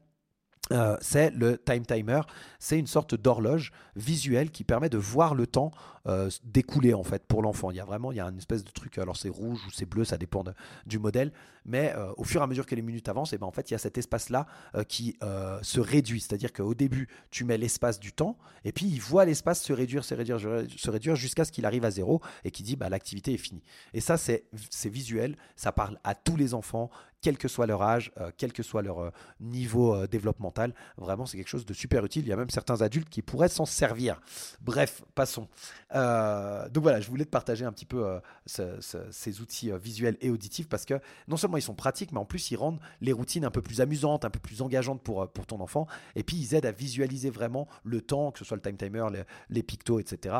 C'est 1.01 1.31
le 1.31 1.57
time 1.57 1.85
timer. 1.85 2.21
C'est 2.59 2.79
une 2.79 2.87
sorte 2.87 3.15
d'horloge 3.15 3.71
visuelle 3.95 4.51
qui 4.51 4.63
permet 4.63 4.89
de 4.89 4.97
voir 4.97 5.35
le 5.35 5.47
temps 5.47 5.71
euh, 6.07 6.29
découler 6.43 6.93
en 6.93 7.03
fait 7.03 7.25
pour 7.25 7.41
l'enfant. 7.41 7.69
Il 7.69 7.77
y 7.77 7.81
a 7.81 7.85
vraiment 7.85 8.11
il 8.11 8.15
y 8.15 8.21
a 8.21 8.25
une 8.25 8.37
espèce 8.37 8.63
de 8.63 8.71
truc, 8.71 8.97
alors 8.97 9.17
c'est 9.17 9.29
rouge 9.29 9.59
ou 9.67 9.71
c'est 9.71 9.85
bleu, 9.85 10.05
ça 10.05 10.17
dépend 10.17 10.43
du 10.85 10.99
modèle, 10.99 11.33
mais 11.67 11.93
euh, 11.95 12.11
au 12.17 12.23
fur 12.23 12.41
et 12.41 12.43
à 12.43 12.47
mesure 12.47 12.65
que 12.65 12.75
les 12.75 12.81
minutes 12.81 13.09
avancent, 13.09 13.33
et 13.33 13.35
eh 13.35 13.39
ben 13.39 13.47
en 13.47 13.51
fait 13.51 13.69
il 13.69 13.73
y 13.73 13.75
a 13.75 13.79
cet 13.79 13.97
espace-là 13.97 14.47
euh, 14.75 14.83
qui 14.83 15.17
se 15.61 15.79
réduit. 15.79 16.21
C'est-à-dire 16.21 16.53
qu'au 16.53 16.73
début, 16.73 17.07
tu 17.29 17.43
mets 17.43 17.57
l'espace 17.57 17.99
du 17.99 18.13
temps, 18.13 18.37
et 18.63 18.71
puis 18.71 18.85
il 18.85 18.99
voit 18.99 19.25
l'espace 19.25 19.61
se 19.61 19.73
réduire, 19.73 20.03
se 20.03 20.15
réduire, 20.15 20.39
se 20.39 20.89
réduire 20.89 21.15
jusqu'à 21.15 21.45
ce 21.45 21.51
qu'il 21.51 21.65
arrive 21.65 21.85
à 21.85 21.91
zéro 21.91 22.21
et 22.43 22.51
qui 22.51 22.63
dit 22.63 22.75
bah, 22.75 22.89
l'activité 22.89 23.33
est 23.33 23.37
finie. 23.37 23.63
Et 23.93 24.01
ça, 24.01 24.17
c'est 24.17 24.45
visuel, 24.85 25.37
ça 25.55 25.71
parle 25.71 25.99
à 26.03 26.15
tous 26.15 26.35
les 26.35 26.53
enfants, 26.53 26.89
quel 27.21 27.37
que 27.37 27.47
soit 27.47 27.65
leur 27.65 27.81
âge, 27.81 28.11
quel 28.37 28.53
que 28.53 28.63
soit 28.63 28.81
leur 28.81 29.11
niveau 29.39 30.05
développemental. 30.07 30.73
Vraiment, 30.97 31.25
c'est 31.25 31.37
quelque 31.37 31.47
chose 31.47 31.65
de 31.65 31.73
super 31.73 32.05
utile. 32.05 32.25
Il 32.25 32.29
y 32.29 32.33
a 32.33 32.37
même 32.37 32.49
certains 32.49 32.81
adultes 32.81 33.09
qui 33.09 33.21
pourraient 33.21 33.49
s'en 33.49 33.65
servir. 33.65 34.21
Bref, 34.61 35.03
passons. 35.15 35.47
Euh, 35.95 36.67
donc 36.69 36.83
voilà, 36.83 36.99
je 36.99 37.09
voulais 37.09 37.25
te 37.25 37.29
partager 37.29 37.65
un 37.65 37.71
petit 37.71 37.85
peu 37.85 38.05
euh, 38.05 38.79
ces 39.11 39.41
outils 39.41 39.71
euh, 39.71 39.77
visuels 39.77 40.17
et 40.21 40.29
auditifs 40.29 40.67
parce 40.67 40.85
que 40.85 40.99
non 41.27 41.37
seulement 41.37 41.56
ils 41.57 41.63
sont 41.63 41.75
pratiques, 41.75 42.11
mais 42.11 42.19
en 42.19 42.25
plus 42.25 42.51
ils 42.51 42.55
rendent 42.55 42.79
les 43.01 43.13
routines 43.13 43.45
un 43.45 43.51
peu 43.51 43.61
plus 43.61 43.81
amusantes, 43.81 44.25
un 44.25 44.29
peu 44.29 44.39
plus 44.39 44.61
engageantes 44.61 45.01
pour, 45.01 45.27
pour 45.29 45.45
ton 45.45 45.59
enfant. 45.59 45.87
Et 46.15 46.23
puis 46.23 46.37
ils 46.37 46.55
aident 46.55 46.65
à 46.65 46.71
visualiser 46.71 47.29
vraiment 47.29 47.67
le 47.83 48.01
temps, 48.01 48.31
que 48.31 48.39
ce 48.39 48.45
soit 48.45 48.57
le 48.57 48.61
time 48.61 48.77
timer, 48.77 49.05
les, 49.11 49.23
les 49.49 49.63
pictos, 49.63 49.99
etc. 49.99 50.37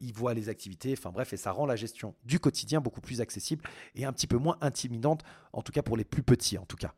ils 0.00 0.12
voient 0.14 0.34
les 0.34 0.48
activités, 0.48 0.94
enfin 0.96 1.10
bref, 1.10 1.32
et 1.32 1.36
ça 1.36 1.52
rend 1.52 1.66
la 1.66 1.76
gestion 1.76 2.14
du 2.24 2.40
quotidien 2.40 2.80
beaucoup 2.80 3.00
plus 3.00 3.20
accessible 3.20 3.64
et 3.94 4.04
un 4.04 4.12
petit 4.12 4.26
peu 4.26 4.36
moins 4.36 4.56
intimidante, 4.60 5.22
en 5.52 5.62
tout 5.62 5.72
cas 5.72 5.82
pour 5.82 5.96
les 5.96 6.04
plus 6.04 6.22
petits 6.22 6.58
en 6.58 6.64
tout 6.64 6.76
cas. 6.76 6.94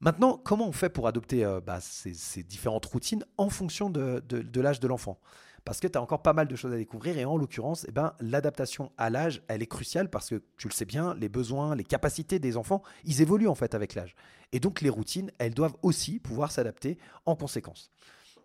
Maintenant, 0.00 0.36
comment 0.36 0.68
on 0.68 0.72
fait 0.72 0.90
pour 0.90 1.08
adopter 1.08 1.46
bah, 1.64 1.78
ces, 1.80 2.42
différentes 2.42 2.84
routines 2.84 3.24
en 3.38 3.48
fonction 3.48 3.88
de 3.90 4.60
l'âge 4.60 4.80
de 4.80 4.88
l'enfant? 4.88 5.18
Parce 5.66 5.80
que 5.80 5.88
tu 5.88 5.98
as 5.98 6.00
encore 6.00 6.22
pas 6.22 6.32
mal 6.32 6.46
de 6.46 6.54
choses 6.54 6.72
à 6.72 6.76
découvrir. 6.76 7.18
Et 7.18 7.24
en 7.24 7.36
l'occurrence, 7.36 7.84
eh 7.88 7.92
ben, 7.92 8.14
l'adaptation 8.20 8.92
à 8.96 9.10
l'âge, 9.10 9.42
elle 9.48 9.62
est 9.62 9.66
cruciale 9.66 10.08
parce 10.08 10.30
que 10.30 10.40
tu 10.56 10.68
le 10.68 10.72
sais 10.72 10.84
bien, 10.84 11.14
les 11.14 11.28
besoins, 11.28 11.74
les 11.74 11.84
capacités 11.84 12.38
des 12.38 12.56
enfants, 12.56 12.82
ils 13.04 13.20
évoluent 13.20 13.48
en 13.48 13.56
fait 13.56 13.74
avec 13.74 13.96
l'âge. 13.96 14.14
Et 14.52 14.60
donc 14.60 14.80
les 14.80 14.88
routines, 14.88 15.30
elles 15.38 15.54
doivent 15.54 15.74
aussi 15.82 16.20
pouvoir 16.20 16.52
s'adapter 16.52 16.98
en 17.26 17.34
conséquence. 17.34 17.90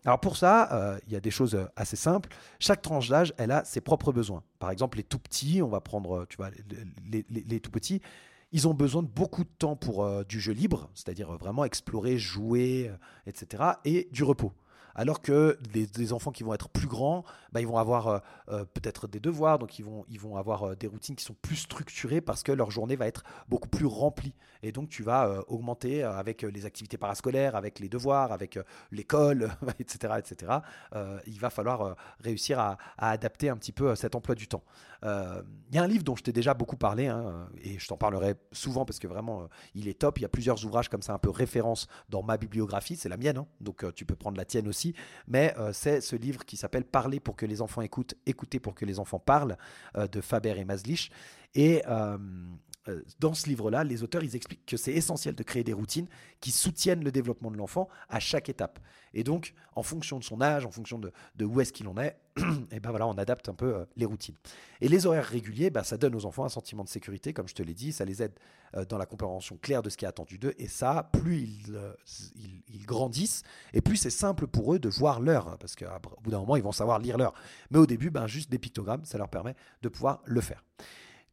Alors 0.04 0.20
pour 0.20 0.36
ça, 0.36 0.74
euh, 0.74 1.00
il 1.06 1.14
y 1.14 1.16
a 1.16 1.20
des 1.20 1.30
choses 1.30 1.54
euh, 1.54 1.66
assez 1.76 1.96
simples. 1.96 2.30
Chaque 2.58 2.82
tranche 2.82 3.08
d'âge, 3.08 3.36
elle 3.38 3.52
a 3.52 3.64
ses 3.66 3.82
propres 3.82 4.12
besoins. 4.12 4.42
Par 4.58 4.72
exemple, 4.72 4.98
les 4.98 5.04
tout 5.04 5.20
petits, 5.20 5.62
on 5.62 5.70
va 5.70 5.80
prendre, 5.80 6.26
tu 6.28 6.38
vois, 6.38 6.50
les, 7.12 7.60
tout 7.60 7.70
petits, 7.70 8.02
ils 8.52 8.68
ont 8.68 8.74
besoin 8.74 9.04
de 9.04 9.08
beaucoup 9.08 9.44
de 9.44 9.50
temps 9.60 9.76
pour 9.76 10.04
euh, 10.04 10.24
du 10.24 10.40
jeu 10.40 10.54
libre, 10.54 10.90
c'est-à-dire 10.96 11.32
vraiment 11.34 11.66
explorer, 11.66 12.18
jouer, 12.18 12.92
etc., 13.28 13.64
et 13.86 14.10
du 14.12 14.24
repos. 14.24 14.54
Alors 14.96 15.22
que 15.22 15.58
les, 15.74 16.14
enfants 16.14 16.32
qui 16.32 16.44
vont 16.44 16.54
être 16.54 16.70
plus 16.70 16.88
grands, 16.88 17.24
bah, 17.52 17.62
ils 17.62 17.68
vont 17.68 17.78
avoir 17.78 18.08
euh, 18.08 18.20
euh, 18.50 18.66
peut-être 18.66 19.08
des 19.08 19.20
devoirs, 19.20 19.60
donc 19.60 19.80
ils 19.80 19.86
vont, 19.86 20.36
avoir 20.36 20.64
euh, 20.64 20.76
des 20.76 20.88
routines 20.88 21.16
qui 21.16 21.24
sont 21.24 21.36
plus 21.42 21.56
structurées 21.56 22.22
parce 22.22 22.44
que 22.44 22.52
leur 22.52 22.72
journée 22.72 22.96
va 22.96 23.08
être 23.08 23.24
beaucoup 23.48 23.70
plus 23.70 23.86
remplie. 23.86 24.34
Et 24.64 24.72
donc 24.72 24.90
tu 24.90 25.04
vas 25.04 25.44
augmenter 25.48 26.04
avec 26.04 26.44
les 26.44 26.66
activités 26.66 26.98
parascolaires, 26.98 27.56
avec 27.56 27.80
les 27.80 27.90
devoirs, 27.90 28.32
avec 28.32 28.60
l'école, 28.92 29.50
etc. 29.80 30.16
etc. 30.20 30.54
il 31.26 31.40
va 31.40 31.50
falloir 31.50 31.96
réussir 32.20 32.60
à, 32.60 32.78
adapter 32.98 33.50
un 33.50 33.58
petit 33.58 33.72
peu 33.72 33.96
cet 33.96 34.16
emploi 34.16 34.36
du 34.36 34.48
temps. 34.48 34.64
Il 35.04 35.76
y 35.76 35.78
a 35.78 35.84
un 35.84 35.88
livre 35.88 36.04
dont 36.04 36.16
je 36.16 36.24
t'ai 36.24 36.32
déjà 36.32 36.54
beaucoup 36.54 36.78
parlé, 36.78 37.08
hein, 37.08 37.48
et 37.64 37.80
je 37.80 37.88
t'en 37.88 37.98
parlerai 37.98 38.36
souvent 38.52 38.86
parce 38.86 39.00
que 39.00 39.08
vraiment 39.08 39.48
il 39.74 39.88
est 39.88 40.00
top. 40.00 40.20
Il 40.20 40.22
y 40.22 40.26
a 40.26 40.30
plusieurs 40.30 40.64
ouvrages 40.66 40.90
comme 40.90 41.02
ça, 41.02 41.14
un 41.14 41.18
peu 41.18 41.30
référence 41.30 41.88
dans 42.10 42.24
ma 42.24 42.38
bibliographie, 42.38 42.96
c'est 42.96 43.10
la 43.10 43.18
mienne, 43.18 43.38
hein. 43.38 43.48
donc 43.62 43.84
tu 43.96 44.06
peux 44.06 44.16
prendre 44.16 44.38
la 44.38 44.46
tienne 44.46 44.68
aussi 44.68 44.94
mais 45.28 45.54
euh, 45.58 45.74
c'est 45.74 46.02
ce 46.02 46.16
livre 46.16 46.46
qui 46.46 46.58
s'appelle 46.58 46.84
Parler 46.84 47.20
pour 47.20 47.36
que 47.36 47.46
les 47.46 47.62
enfants 47.62 47.82
écoutent, 47.82 48.16
écouter 48.26 48.60
pour 48.60 48.76
que 48.76 48.86
les 48.86 49.00
enfants 49.00 49.20
parlent, 49.20 49.58
euh, 49.96 50.08
de 50.08 50.22
Faber 50.22 50.56
et 50.58 50.66
Maslich. 50.66 51.12
Et 51.56 51.84
euh, 51.88 52.18
dans 53.20 53.34
ce 53.34 53.48
livre-là, 53.48 53.84
les 53.84 54.02
auteurs 54.02 54.24
ils 54.24 54.36
expliquent 54.36 54.66
que 54.66 54.78
c'est 54.78 54.94
essentiel 54.94 55.36
de 55.36 55.44
créer 55.44 55.64
des 55.64 55.74
routines 55.74 56.08
qui 56.40 56.52
soutiennent 56.52 57.04
le 57.04 57.12
développement 57.12 57.52
de 57.52 57.58
l'enfant 57.58 57.88
à 58.10 58.20
chaque 58.20 58.50
étape. 58.50 58.80
Et 59.14 59.24
donc, 59.24 59.54
en 59.76 59.84
fonction 59.84 60.18
de 60.18 60.24
son 60.24 60.42
âge, 60.42 60.66
en 60.66 60.72
fonction 60.72 60.98
de, 61.00 61.12
où 61.46 61.62
est-ce 61.62 61.74
qu'il 61.74 61.88
en 61.88 61.98
est, 61.98 62.18
et 62.72 62.80
ben 62.80 62.90
voilà, 62.90 63.08
on 63.08 63.18
adapte 63.18 63.50
un 63.50 63.54
peu 63.54 63.86
les 63.98 64.06
routines. 64.06 64.36
Et 64.80 64.88
les 64.88 65.06
horaires 65.06 65.26
réguliers, 65.26 65.70
ben, 65.70 65.84
ça 65.84 65.98
donne 65.98 66.16
aux 66.16 66.26
enfants 66.26 66.46
un 66.46 66.50
sentiment 66.50 66.84
de 66.84 66.90
sécurité, 66.90 67.34
comme 67.34 67.48
je 67.48 67.54
te 67.54 67.62
l'ai 67.62 67.74
dit, 67.74 67.92
ça 67.92 68.06
les 68.06 68.24
aide 68.24 68.34
dans 68.88 68.98
la 68.98 69.06
compréhension 69.06 69.58
claire 69.62 69.84
de 69.84 69.90
ce 69.90 69.98
qui 69.98 70.06
est 70.06 70.08
attendu 70.08 70.38
d'eux. 70.38 70.54
Et 70.58 70.68
ça, 70.68 71.10
plus 71.12 71.42
ils, 71.42 72.64
ils 72.70 72.86
grandissent, 72.86 73.44
et 73.74 73.82
plus 73.82 73.98
c'est 73.98 74.10
simple 74.10 74.48
pour 74.48 74.74
eux 74.74 74.80
de 74.80 74.90
voir 74.90 75.20
l'heure, 75.20 75.50
hein, 75.50 75.58
parce 75.60 75.76
qu'au 75.76 75.86
bout 76.24 76.32
d'un 76.32 76.40
moment, 76.40 76.56
ils 76.56 76.64
vont 76.64 76.72
savoir 76.72 77.00
lire 77.00 77.18
l'heure. 77.18 77.34
Mais 77.70 77.80
au 77.80 77.86
début, 77.86 78.10
ben, 78.10 78.28
juste 78.28 78.50
des 78.50 78.60
pictogrammes, 78.60 79.06
ça 79.06 79.18
leur 79.18 79.30
permet 79.30 79.56
de 79.82 79.90
pouvoir 79.90 80.22
le 80.26 80.42
faire. 80.42 80.64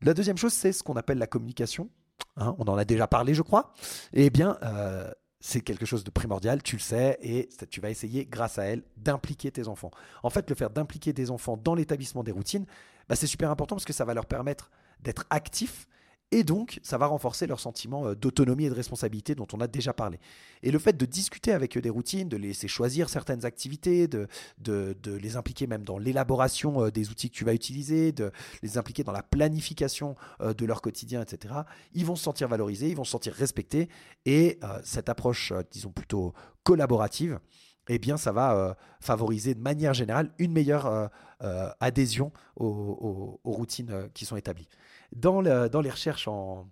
La 0.03 0.15
deuxième 0.15 0.37
chose, 0.37 0.53
c'est 0.53 0.73
ce 0.73 0.83
qu'on 0.83 0.97
appelle 0.97 1.19
la 1.19 1.27
communication. 1.27 1.91
Hein, 2.37 2.55
on 2.59 2.65
en 2.65 2.77
a 2.77 2.85
déjà 2.85 3.07
parlé, 3.07 3.35
je 3.35 3.43
crois. 3.43 3.73
Eh 4.13 4.31
bien, 4.31 4.59
euh, 4.63 5.11
c'est 5.41 5.61
quelque 5.61 5.87
chose 5.87 6.05
de 6.05 6.11
primordial, 6.11 6.63
tu 6.63 6.77
le 6.77 6.81
sais, 6.81 7.19
et 7.21 7.49
tu 7.71 7.81
vas 7.81 7.91
essayer, 7.91 8.27
grâce 8.27 8.59
à 8.59 8.65
elle, 8.65 8.83
d'impliquer 8.97 9.51
tes 9.51 9.69
enfants. 9.69 9.91
En 10.23 10.31
fait, 10.31 10.49
le 10.49 10.57
fait 10.57 10.73
d'impliquer 10.73 11.13
tes 11.15 11.31
enfants 11.31 11.57
dans 11.57 11.75
l'établissement 11.75 12.23
des 12.23 12.33
routines, 12.33 12.67
bah, 13.09 13.17
c'est 13.17 13.27
super 13.27 13.51
important 13.51 13.77
parce 13.77 13.85
que 13.85 13.93
ça 13.93 14.05
va 14.05 14.15
leur 14.15 14.27
permettre 14.27 14.71
d'être 15.03 15.25
actifs 15.31 15.89
et 16.31 16.45
donc, 16.45 16.79
ça 16.83 16.99
va 16.99 17.07
renforcer 17.07 17.47
leur 17.47 17.59
sentiment 17.59 18.07
euh, 18.07 18.15
d'autonomie 18.15 18.67
et 18.67 18.69
de 18.69 18.75
responsabilité 18.75 19.35
dont 19.35 19.47
on 19.55 19.61
a 19.61 19.67
déjà 19.67 19.95
parlé. 19.95 20.21
Et 20.63 20.71
le 20.71 20.79
fait 20.79 20.95
de 20.95 21.07
discuter 21.07 21.53
avec 21.53 21.77
eux 21.79 21.81
des 21.81 21.89
routines, 21.89 22.29
de 22.29 22.37
les 22.37 22.49
laisser 22.49 22.69
choisir 22.69 23.09
certaines 23.09 23.47
activités, 23.47 24.09
de, 24.09 24.29
les 25.07 25.37
impliquer 25.37 25.67
même 25.67 25.85
dans 25.85 25.97
l'élaboration 25.97 26.85
euh, 26.85 26.91
des 26.91 27.09
outils 27.09 27.31
que 27.31 27.35
tu 27.35 27.45
vas 27.45 27.55
utiliser, 27.55 28.13
de 28.13 28.31
les 28.63 28.77
impliquer 28.77 29.05
dans 29.05 29.13
la 29.13 29.23
planification 29.23 30.17
euh, 30.43 30.53
de 30.53 30.67
leur 30.67 30.83
quotidien, 30.83 31.23
etc., 31.23 31.55
ils 31.95 32.05
vont 32.05 32.17
se 32.17 32.25
sentir 32.25 32.47
valorisés, 32.49 32.91
ils 32.91 32.97
vont 32.97 33.05
se 33.05 33.13
sentir 33.13 33.33
respectés. 33.33 33.89
Et 34.27 34.59
cette 34.85 35.09
approche, 35.09 35.53
disons 35.71 35.91
plutôt 35.91 36.35
collaborative, 36.63 37.39
eh 37.89 37.99
bien, 37.99 38.17
ça 38.17 38.33
va 38.33 38.77
favoriser 39.01 39.55
de 39.55 39.61
manière 39.61 39.95
générale 39.95 40.33
une 40.39 40.53
meilleure 40.53 41.11
adhésion 41.81 42.33
aux, 42.57 43.41
routines 43.45 44.11
qui 44.13 44.25
sont 44.27 44.37
établies 44.37 44.69
dans, 45.15 45.41
les 45.41 45.91
recherches 45.91 46.29
en, 46.29 46.69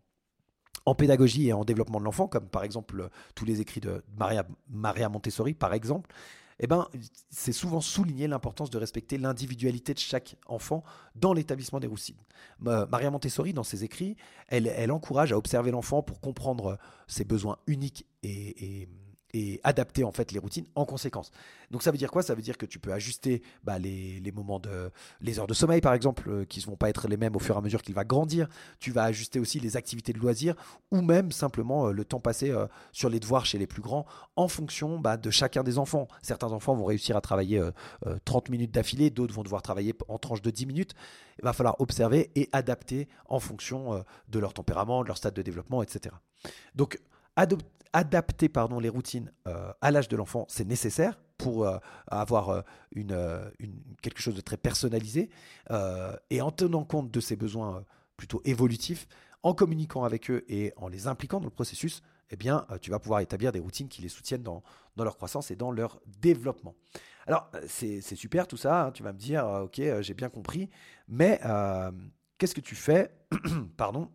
pédagogie 0.96 1.48
et 1.48 1.52
en 1.52 1.64
développement 1.64 1.98
de 1.98 2.04
l'enfant, 2.04 2.28
comme 2.28 2.48
par 2.48 2.64
exemple 2.64 3.08
tous 3.34 3.44
les 3.44 3.60
écrits 3.60 3.80
de 3.80 4.02
Maria, 4.16 5.08
Montessori, 5.08 5.54
par 5.54 5.74
exemple, 5.74 6.14
eh 6.58 6.66
ben, 6.66 6.88
c'est 7.28 7.52
souvent 7.52 7.82
souligné 7.82 8.28
l'importance 8.28 8.70
de 8.70 8.78
respecter 8.78 9.18
l'individualité 9.18 9.92
de 9.92 9.98
chaque 9.98 10.36
enfant 10.46 10.84
dans 11.14 11.34
l'établissement 11.34 11.80
des 11.80 11.86
routines. 11.86 12.16
Maria 12.60 13.10
Montessori, 13.10 13.52
dans 13.52 13.62
ses 13.62 13.84
écrits, 13.84 14.16
elle, 14.48 14.90
encourage 14.90 15.32
à 15.32 15.36
observer 15.36 15.70
l'enfant 15.70 16.02
pour 16.02 16.20
comprendre 16.20 16.78
ses 17.06 17.24
besoins 17.24 17.58
uniques 17.66 18.06
et 18.22 18.88
et 19.36 19.60
adapter 19.64 20.02
en 20.02 20.12
fait 20.12 20.32
les 20.32 20.38
routines 20.38 20.64
en 20.74 20.86
conséquence. 20.86 21.30
Donc 21.70 21.82
ça 21.82 21.90
veut 21.90 21.98
dire 21.98 22.10
quoi? 22.10 22.22
Ça 22.22 22.34
veut 22.34 22.40
dire 22.40 22.56
que 22.56 22.64
tu 22.64 22.78
peux 22.78 22.92
ajuster 22.92 23.42
bah, 23.64 23.78
les, 23.78 24.32
moments 24.34 24.58
de 24.58 24.90
les 25.20 25.38
heures 25.38 25.46
de 25.46 25.52
sommeil 25.52 25.82
par 25.82 25.92
exemple 25.92 26.30
euh, 26.30 26.44
qui 26.46 26.60
ne 26.60 26.64
vont 26.64 26.76
pas 26.76 26.88
être 26.88 27.06
les 27.06 27.18
mêmes 27.18 27.36
au 27.36 27.38
fur 27.38 27.54
et 27.54 27.58
à 27.58 27.60
mesure 27.60 27.82
qu'il 27.82 27.94
va 27.94 28.04
grandir. 28.04 28.48
Tu 28.80 28.92
vas 28.92 29.04
ajuster 29.04 29.38
aussi 29.38 29.60
les 29.60 29.76
activités 29.76 30.14
de 30.14 30.18
loisirs 30.18 30.54
ou 30.90 31.02
même 31.02 31.32
simplement 31.32 31.88
euh, 31.88 31.92
le 31.92 32.04
temps 32.06 32.18
passé 32.18 32.50
euh, 32.50 32.66
sur 32.92 33.10
les 33.10 33.20
devoirs 33.20 33.44
chez 33.44 33.58
les 33.58 33.66
plus 33.66 33.82
grands 33.82 34.06
en 34.36 34.48
fonction 34.48 34.98
bah, 34.98 35.18
de 35.18 35.30
chacun 35.30 35.62
des 35.62 35.76
enfants. 35.76 36.08
Certains 36.22 36.52
enfants 36.52 36.74
vont 36.74 36.86
réussir 36.86 37.16
à 37.16 37.20
travailler 37.20 37.62
30 38.24 38.48
minutes 38.48 38.72
d'affilée, 38.72 39.10
d'autres 39.10 39.34
vont 39.34 39.42
devoir 39.42 39.62
travailler 39.62 39.94
en 40.08 40.18
tranche 40.18 40.40
de 40.40 40.50
10 40.50 40.66
minutes. 40.66 40.94
Il 41.38 41.44
va 41.44 41.52
falloir 41.52 41.80
observer 41.80 42.30
et 42.34 42.48
adapter 42.52 43.08
en 43.28 43.40
fonction 43.40 44.04
de 44.28 44.38
leur 44.38 44.54
tempérament, 44.54 45.02
de 45.02 45.08
leur 45.08 45.16
stade 45.16 45.34
de 45.34 45.42
développement, 45.42 45.82
etc. 45.82 46.14
Donc 46.74 46.98
adapter 47.36 48.48
pardon, 48.48 48.78
les 48.78 48.88
routines 48.88 49.32
euh, 49.46 49.72
à 49.80 49.90
l'âge 49.90 50.08
de 50.08 50.16
l'enfant, 50.16 50.44
c'est 50.48 50.66
nécessaire 50.66 51.18
pour 51.38 51.66
euh, 51.66 51.78
avoir 52.08 52.50
euh, 52.50 53.50
quelque 54.02 54.20
chose 54.20 54.34
de 54.34 54.40
très 54.40 54.56
personnalisé 54.56 55.30
et 56.30 56.40
en 56.40 56.50
tenant 56.50 56.84
compte 56.84 57.10
de 57.10 57.20
ses 57.20 57.36
besoins 57.36 57.84
plutôt 58.16 58.40
évolutifs, 58.44 59.06
en 59.42 59.54
communiquant 59.54 60.04
avec 60.04 60.30
eux 60.30 60.44
et 60.48 60.72
en 60.76 60.88
les 60.88 61.06
impliquant 61.06 61.38
dans 61.38 61.46
le 61.46 61.50
processus, 61.50 62.02
eh 62.30 62.36
bien, 62.36 62.66
tu 62.80 62.90
vas 62.90 62.98
pouvoir 62.98 63.20
établir 63.20 63.52
des 63.52 63.60
routines 63.60 63.88
qui 63.88 64.02
les 64.02 64.08
soutiennent 64.08 64.42
dans, 64.42 64.62
dans 64.96 65.04
leur 65.04 65.16
croissance 65.16 65.50
et 65.50 65.56
dans 65.56 65.70
leur 65.70 66.00
développement. 66.06 66.74
Alors, 67.26 67.50
c'est 67.66 68.00
super 68.00 68.48
tout 68.48 68.56
ça, 68.56 68.86
hein, 68.86 68.92
tu 68.92 69.02
vas 69.02 69.12
me 69.12 69.18
dire, 69.18 69.44
ok, 69.44 69.80
j'ai 70.00 70.14
bien 70.14 70.28
compris, 70.28 70.70
mais 71.08 71.40
qu'est-ce 72.38 72.54
que 72.54 72.60
tu 72.60 72.74
fais 72.74 73.10
pardon, 73.76 74.10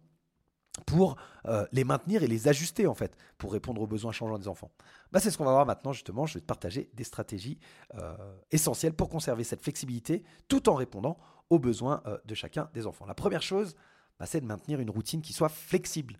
pour 0.85 1.17
euh, 1.45 1.65
les 1.71 1.83
maintenir 1.83 2.23
et 2.23 2.27
les 2.27 2.47
ajuster 2.47 2.87
en 2.87 2.93
fait, 2.93 3.15
pour 3.37 3.51
répondre 3.51 3.81
aux 3.81 3.87
besoins 3.87 4.11
changeants 4.11 4.37
des 4.37 4.47
enfants. 4.47 4.71
Bah, 5.11 5.19
c'est 5.19 5.31
ce 5.31 5.37
qu'on 5.37 5.45
va 5.45 5.51
voir 5.51 5.65
maintenant 5.65 5.93
justement, 5.93 6.25
je 6.25 6.35
vais 6.35 6.39
te 6.41 6.45
partager 6.45 6.89
des 6.93 7.03
stratégies 7.03 7.59
euh, 7.95 8.15
essentielles 8.51 8.93
pour 8.93 9.09
conserver 9.09 9.43
cette 9.43 9.61
flexibilité 9.61 10.23
tout 10.47 10.69
en 10.69 10.75
répondant 10.75 11.17
aux 11.49 11.59
besoins 11.59 12.01
euh, 12.05 12.17
de 12.25 12.35
chacun 12.35 12.69
des 12.73 12.87
enfants. 12.87 13.05
La 13.05 13.13
première 13.13 13.41
chose, 13.41 13.75
bah, 14.19 14.25
c'est 14.25 14.41
de 14.41 14.45
maintenir 14.45 14.79
une 14.79 14.89
routine 14.89 15.21
qui 15.21 15.33
soit 15.33 15.49
flexible. 15.49 16.17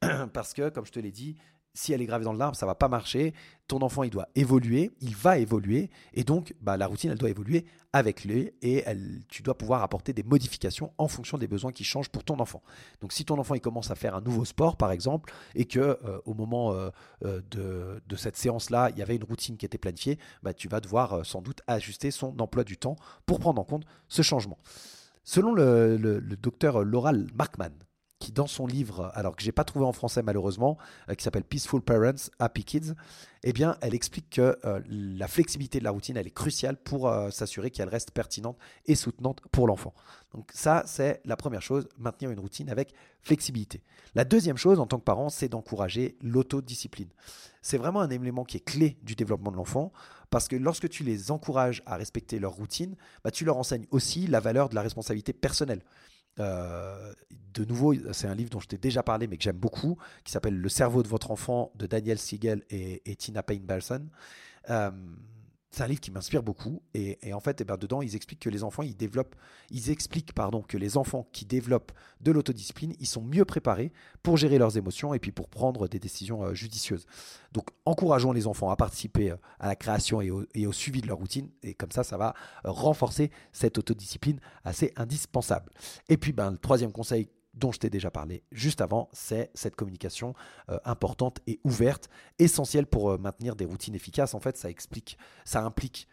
Parce 0.32 0.52
que, 0.52 0.68
comme 0.70 0.86
je 0.86 0.92
te 0.92 0.98
l'ai 0.98 1.12
dit, 1.12 1.36
si 1.74 1.92
elle 1.92 2.00
est 2.00 2.06
gravée 2.06 2.24
dans 2.24 2.32
l'arbre, 2.32 2.56
ça 2.56 2.66
va 2.66 2.76
pas 2.76 2.88
marcher. 2.88 3.34
Ton 3.66 3.82
enfant, 3.82 4.04
il 4.04 4.10
doit 4.10 4.28
évoluer, 4.34 4.92
il 5.00 5.16
va 5.16 5.38
évoluer, 5.38 5.90
et 6.12 6.22
donc 6.22 6.54
bah, 6.60 6.76
la 6.76 6.86
routine, 6.86 7.10
elle 7.10 7.18
doit 7.18 7.30
évoluer 7.30 7.64
avec 7.92 8.24
lui, 8.24 8.52
et 8.62 8.84
tu 9.28 9.42
dois 9.42 9.56
pouvoir 9.56 9.82
apporter 9.82 10.12
des 10.12 10.22
modifications 10.22 10.92
en 10.98 11.08
fonction 11.08 11.38
des 11.38 11.48
besoins 11.48 11.72
qui 11.72 11.82
changent 11.82 12.10
pour 12.10 12.24
ton 12.24 12.38
enfant. 12.38 12.62
Donc, 13.00 13.12
si 13.12 13.24
ton 13.24 13.38
enfant 13.38 13.54
il 13.54 13.60
commence 13.60 13.90
à 13.90 13.94
faire 13.94 14.14
un 14.14 14.20
nouveau 14.20 14.44
sport, 14.44 14.76
par 14.76 14.92
exemple, 14.92 15.32
et 15.54 15.64
que 15.64 15.80
euh, 15.80 16.20
au 16.24 16.34
moment 16.34 16.72
euh, 16.72 16.90
euh, 17.24 17.40
de, 17.50 18.16
cette 18.16 18.36
séance-là, 18.36 18.90
il 18.90 18.98
y 18.98 19.02
avait 19.02 19.16
une 19.16 19.24
routine 19.24 19.56
qui 19.56 19.66
était 19.66 19.78
planifiée, 19.78 20.18
bah, 20.42 20.54
tu 20.54 20.68
vas 20.68 20.80
devoir 20.80 21.26
sans 21.26 21.42
doute 21.42 21.62
ajuster 21.66 22.10
son 22.10 22.38
emploi 22.38 22.64
du 22.64 22.76
temps 22.76 22.96
pour 23.26 23.40
prendre 23.40 23.60
en 23.60 23.64
compte 23.64 23.84
ce 24.08 24.22
changement. 24.22 24.58
Selon 25.24 25.54
le, 25.54 25.96
le 25.96 26.36
docteur 26.36 26.84
Laurel 26.84 27.26
Markman, 27.34 27.72
qui 28.24 28.32
dans 28.32 28.46
son 28.46 28.66
livre, 28.66 29.10
alors 29.14 29.36
que 29.36 29.42
j'ai 29.42 29.52
pas 29.52 29.64
trouvé 29.64 29.84
en 29.84 29.92
français 29.92 30.22
malheureusement, 30.22 30.78
euh, 31.08 31.14
qui 31.14 31.22
s'appelle 31.22 31.44
Peaceful 31.44 31.82
Parents, 31.82 32.30
Happy 32.38 32.64
Kids, 32.64 32.94
eh 33.42 33.52
bien, 33.52 33.76
elle 33.82 33.94
explique 33.94 34.30
que 34.30 34.56
euh, 34.64 34.80
la 34.88 35.28
flexibilité 35.28 35.78
de 35.78 35.84
la 35.84 35.90
routine, 35.90 36.16
elle 36.16 36.26
est 36.26 36.30
cruciale 36.30 36.76
pour 36.76 37.08
euh, 37.08 37.30
s'assurer 37.30 37.70
qu'elle 37.70 37.90
reste 37.90 38.10
pertinente 38.12 38.56
et 38.86 38.94
soutenante 38.94 39.42
pour 39.52 39.66
l'enfant. 39.66 39.92
Donc 40.32 40.50
ça, 40.54 40.82
c'est 40.86 41.20
la 41.26 41.36
première 41.36 41.60
chose, 41.60 41.86
maintenir 41.98 42.30
une 42.30 42.40
routine 42.40 42.70
avec 42.70 42.94
flexibilité. 43.20 43.82
La 44.14 44.24
deuxième 44.24 44.56
chose, 44.56 44.80
en 44.80 44.86
tant 44.86 44.98
que 44.98 45.04
parent, 45.04 45.28
c'est 45.28 45.48
d'encourager 45.48 46.16
l'autodiscipline. 46.22 47.10
C'est 47.60 47.78
vraiment 47.78 48.00
un 48.00 48.10
élément 48.10 48.44
qui 48.44 48.56
est 48.56 48.64
clé 48.64 48.96
du 49.02 49.14
développement 49.14 49.50
de 49.50 49.56
l'enfant, 49.56 49.92
parce 50.30 50.48
que 50.48 50.56
lorsque 50.56 50.88
tu 50.88 51.04
les 51.04 51.30
encourages 51.30 51.82
à 51.84 51.96
respecter 51.96 52.38
leur 52.38 52.52
routine, 52.52 52.96
bah, 53.22 53.30
tu 53.30 53.44
leur 53.44 53.58
enseignes 53.58 53.86
aussi 53.90 54.26
la 54.26 54.40
valeur 54.40 54.70
de 54.70 54.74
la 54.74 54.82
responsabilité 54.82 55.32
personnelle. 55.32 55.82
Euh, 56.40 57.12
de 57.54 57.64
nouveau, 57.64 57.94
c'est 58.12 58.26
un 58.26 58.34
livre 58.34 58.50
dont 58.50 58.60
je 58.60 58.66
t'ai 58.66 58.78
déjà 58.78 59.02
parlé, 59.02 59.26
mais 59.26 59.36
que 59.36 59.44
j'aime 59.44 59.56
beaucoup, 59.56 59.96
qui 60.24 60.32
s'appelle 60.32 60.56
Le 60.56 60.68
cerveau 60.68 61.02
de 61.02 61.08
votre 61.08 61.30
enfant 61.30 61.70
de 61.76 61.86
Daniel 61.86 62.18
Siegel 62.18 62.62
et, 62.70 63.16
Tina 63.16 63.42
Payne-Balson. 63.42 64.08
Euh, 64.70 64.90
c'est 65.74 65.82
un 65.82 65.88
livre 65.88 66.00
qui 66.00 66.10
m'inspire 66.10 66.42
beaucoup. 66.42 66.82
Et, 66.94 67.18
en 67.32 67.40
fait, 67.40 67.60
eh 67.60 67.64
ben, 67.64 67.76
dedans, 67.76 68.00
ils 68.00 68.14
expliquent 68.14 68.40
que 68.40 68.48
les 68.48 68.62
enfants, 68.62 68.82
ils 68.82 68.96
développent, 68.96 69.34
ils 69.70 69.90
expliquent 69.90 70.32
que 70.32 70.76
les 70.76 70.96
enfants 70.96 71.26
qui 71.32 71.44
développent 71.44 71.92
de 72.20 72.30
l'autodiscipline, 72.30 72.94
ils 73.00 73.06
sont 73.06 73.22
mieux 73.22 73.44
préparés 73.44 73.92
pour 74.22 74.36
gérer 74.36 74.58
leurs 74.58 74.76
émotions 74.76 75.14
et 75.14 75.18
puis 75.18 75.32
pour 75.32 75.48
prendre 75.48 75.88
des 75.88 75.98
décisions 75.98 76.44
euh, 76.44 76.54
judicieuses. 76.54 77.06
Donc, 77.52 77.70
encourageons 77.86 78.32
les 78.32 78.46
enfants 78.46 78.70
à 78.70 78.76
participer 78.76 79.32
euh, 79.32 79.36
à 79.58 79.66
la 79.66 79.76
création 79.76 80.20
et 80.20 80.30
au, 80.30 80.72
suivi 80.72 81.00
de 81.00 81.08
leur 81.08 81.18
routine. 81.18 81.50
Et 81.62 81.74
comme 81.74 81.90
ça, 81.90 82.04
ça 82.04 82.16
va 82.16 82.34
euh, 82.64 82.70
renforcer 82.70 83.30
cette 83.52 83.76
autodiscipline 83.78 84.38
assez 84.64 84.92
indispensable. 84.96 85.72
Et 86.08 86.16
puis, 86.16 86.32
ben, 86.32 86.52
le 86.52 86.58
troisième 86.58 86.92
conseil 86.92 87.28
dont 87.54 87.72
je 87.72 87.78
t'ai 87.78 87.90
déjà 87.90 88.10
parlé 88.10 88.42
juste 88.52 88.80
avant, 88.80 89.08
c'est 89.12 89.50
cette 89.54 89.76
communication 89.76 90.34
euh, 90.68 90.78
importante 90.84 91.40
et 91.46 91.60
ouverte, 91.64 92.08
essentielle 92.38 92.86
pour 92.86 93.10
euh, 93.10 93.18
maintenir 93.18 93.56
des 93.56 93.64
routines 93.64 93.94
efficaces. 93.94 94.34
En 94.34 94.40
fait, 94.40 94.56
ça 94.56 94.70
explique, 94.70 95.18
ça 95.44 95.62
implique 95.64 96.08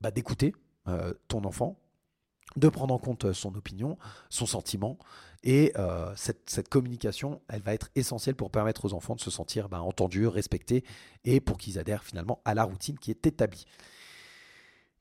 bah, 0.00 0.10
d'écouter 0.10 0.54
euh, 0.86 1.12
ton 1.26 1.44
enfant, 1.44 1.78
de 2.56 2.68
prendre 2.68 2.94
en 2.94 2.98
compte 2.98 3.32
son 3.32 3.54
opinion, 3.56 3.98
son 4.30 4.46
sentiment, 4.46 4.98
et 5.44 5.72
cette, 6.16 6.68
communication, 6.68 7.40
elle 7.48 7.62
va 7.62 7.72
être 7.72 7.90
essentielle 7.94 8.34
pour 8.34 8.50
permettre 8.50 8.86
aux 8.86 8.94
enfants 8.94 9.14
de 9.14 9.20
se 9.20 9.30
sentir 9.30 9.68
bah, 9.68 9.82
entendus, 9.82 10.26
respectés, 10.26 10.82
et 11.24 11.40
pour 11.40 11.58
qu'ils 11.58 11.78
adhèrent 11.78 12.02
finalement 12.02 12.40
à 12.44 12.54
la 12.54 12.64
routine 12.64 12.98
qui 12.98 13.12
est 13.12 13.24
établie. 13.26 13.66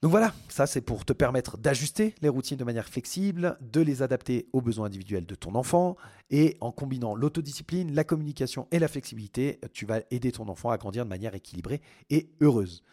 Donc 0.03 0.11
voilà, 0.11 0.33
ça 0.47 0.67
c'est 0.67 0.81
pour 0.81 1.05
te 1.05 1.13
permettre 1.13 1.57
d'ajuster 1.57 2.13
les 2.21 2.29
routines 2.29 2.57
de 2.57 2.63
manière 2.63 2.87
flexible, 2.87 3.57
de 3.61 3.81
les 3.81 4.03
adapter 4.03 4.47
aux 4.53 4.61
besoins 4.61 4.85
individuels 4.85 5.25
de 5.25 5.33
ton 5.33 5.55
enfant, 5.55 5.97
et 6.29 6.55
en 6.61 6.71
combinant 6.71 7.15
l'autodiscipline, 7.15 7.95
la 7.95 8.03
communication 8.03 8.67
et 8.71 8.77
la 8.77 8.87
flexibilité, 8.87 9.59
tu 9.73 9.87
vas 9.87 10.01
aider 10.11 10.31
ton 10.31 10.49
enfant 10.49 10.69
à 10.69 10.77
grandir 10.77 11.03
de 11.03 11.09
manière 11.09 11.33
équilibrée 11.33 11.81
et 12.11 12.29
heureuse. 12.41 12.83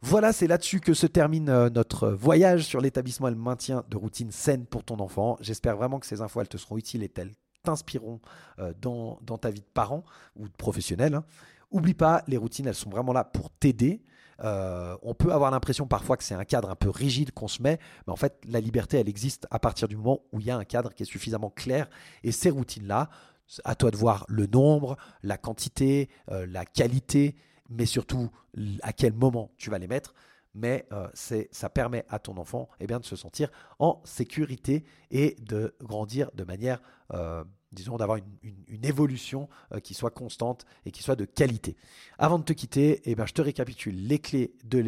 Voilà, 0.00 0.32
c'est 0.32 0.46
là-dessus 0.46 0.78
que 0.78 0.94
se 0.94 1.08
termine 1.08 1.48
euh, 1.48 1.70
notre 1.70 2.08
voyage 2.10 2.62
sur 2.62 2.80
l'établissement 2.80 3.26
et 3.26 3.32
le 3.32 3.36
maintien 3.36 3.84
de 3.88 3.96
routines 3.96 4.30
saines 4.30 4.64
pour 4.64 4.84
ton 4.84 5.00
enfant. 5.00 5.36
J'espère 5.40 5.76
vraiment 5.76 5.98
que 5.98 6.06
ces 6.06 6.20
infos, 6.20 6.40
elles 6.40 6.48
te 6.48 6.56
seront 6.56 6.78
utiles 6.78 7.02
et 7.02 7.10
elles 7.16 7.32
t'inspireront 7.64 8.20
euh, 8.60 8.72
dans, 8.80 9.18
ta 9.40 9.50
vie 9.50 9.60
de 9.60 9.66
parent 9.74 10.04
ou 10.36 10.46
de 10.46 10.52
professionnel. 10.52 11.14
Hein. 11.14 11.24
Oublie 11.72 11.94
pas, 11.94 12.22
les 12.28 12.36
routines, 12.36 12.68
elles 12.68 12.76
sont 12.76 12.90
vraiment 12.90 13.12
là 13.12 13.24
pour 13.24 13.50
t'aider. 13.50 14.00
Euh, 14.44 14.96
on 15.02 15.14
peut 15.14 15.32
avoir 15.32 15.50
l'impression 15.50 15.86
parfois 15.86 16.16
que 16.16 16.24
c'est 16.24 16.34
un 16.34 16.44
cadre 16.44 16.70
un 16.70 16.76
peu 16.76 16.90
rigide 16.90 17.32
qu'on 17.32 17.48
se 17.48 17.62
met, 17.62 17.78
mais 18.06 18.12
en 18.12 18.16
fait, 18.16 18.40
la 18.46 18.60
liberté, 18.60 18.98
elle 18.98 19.08
existe 19.08 19.46
à 19.50 19.58
partir 19.58 19.88
du 19.88 19.96
moment 19.96 20.20
où 20.32 20.40
il 20.40 20.46
y 20.46 20.50
a 20.50 20.56
un 20.56 20.64
cadre 20.64 20.94
qui 20.94 21.02
est 21.02 21.06
suffisamment 21.06 21.50
clair. 21.50 21.88
Et 22.22 22.32
ces 22.32 22.50
routines-là, 22.50 23.10
à 23.64 23.74
toi 23.74 23.90
de 23.90 23.96
voir 23.96 24.24
le 24.28 24.46
nombre, 24.46 24.96
la 25.22 25.38
quantité, 25.38 26.08
euh, 26.30 26.46
la 26.46 26.64
qualité, 26.64 27.36
mais 27.68 27.86
surtout 27.86 28.30
à 28.82 28.92
quel 28.92 29.12
moment 29.12 29.50
tu 29.56 29.70
vas 29.70 29.78
les 29.78 29.88
mettre. 29.88 30.14
mais 30.54 30.86
euh, 30.92 31.08
ça 31.14 31.68
permet 31.68 32.04
à 32.08 32.18
ton 32.18 32.36
enfant 32.36 32.68
eh 32.80 32.86
bien, 32.86 32.98
de 32.98 33.04
se 33.04 33.16
sentir 33.16 33.50
en 33.78 34.00
sécurité 34.04 34.84
et 35.10 35.36
de 35.40 35.76
grandir 35.80 36.30
de 36.34 36.44
manière, 36.44 36.80
disons, 37.72 37.96
d'avoir 37.96 38.18
une, 38.42 38.84
évolution 38.84 39.48
euh, 39.72 39.80
qui 39.80 39.94
soit 39.94 40.10
constante 40.10 40.64
et 40.86 40.90
qui 40.90 41.02
soit 41.02 41.16
de 41.16 41.24
qualité. 41.24 41.76
Avant 42.18 42.38
de 42.38 42.44
te 42.44 42.52
quitter, 42.52 43.00
eh 43.04 43.14
bien, 43.14 43.26
je 43.26 43.32
te 43.32 43.42
récapitule 43.42 44.06
les 44.06 44.18
clés 44.18 44.54
de 44.64 44.78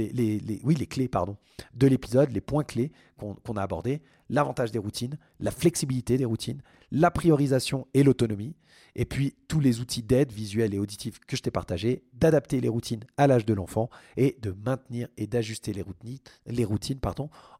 l'épisode, 1.86 2.30
les 2.30 2.40
points 2.40 2.64
clés 2.64 2.92
qu'on 3.18 3.56
a 3.56 3.62
abordés, 3.62 4.00
l'avantage 4.28 4.70
des 4.70 4.78
routines, 4.78 5.18
la 5.40 5.50
flexibilité 5.50 6.16
des 6.16 6.24
routines, 6.24 6.62
la 6.90 7.10
priorisation 7.10 7.86
et 7.94 8.02
l'autonomie, 8.02 8.54
et 8.94 9.04
puis 9.04 9.34
tous 9.48 9.60
les 9.60 9.80
outils 9.80 10.02
d'aide 10.02 10.32
visuelle 10.32 10.74
et 10.74 10.78
auditive 10.78 11.18
que 11.26 11.36
je 11.36 11.42
t'ai 11.42 11.50
partagés, 11.50 12.04
d'adapter 12.12 12.60
les 12.60 12.68
routines 12.68 13.04
à 13.16 13.26
l'âge 13.26 13.44
de 13.44 13.54
l'enfant 13.54 13.90
et 14.16 14.38
de 14.40 14.54
maintenir 14.64 15.08
et 15.16 15.26
d'ajuster 15.26 15.72
les 15.72 15.82
routines, 15.82 16.18
les 16.46 16.64
routines 16.64 16.98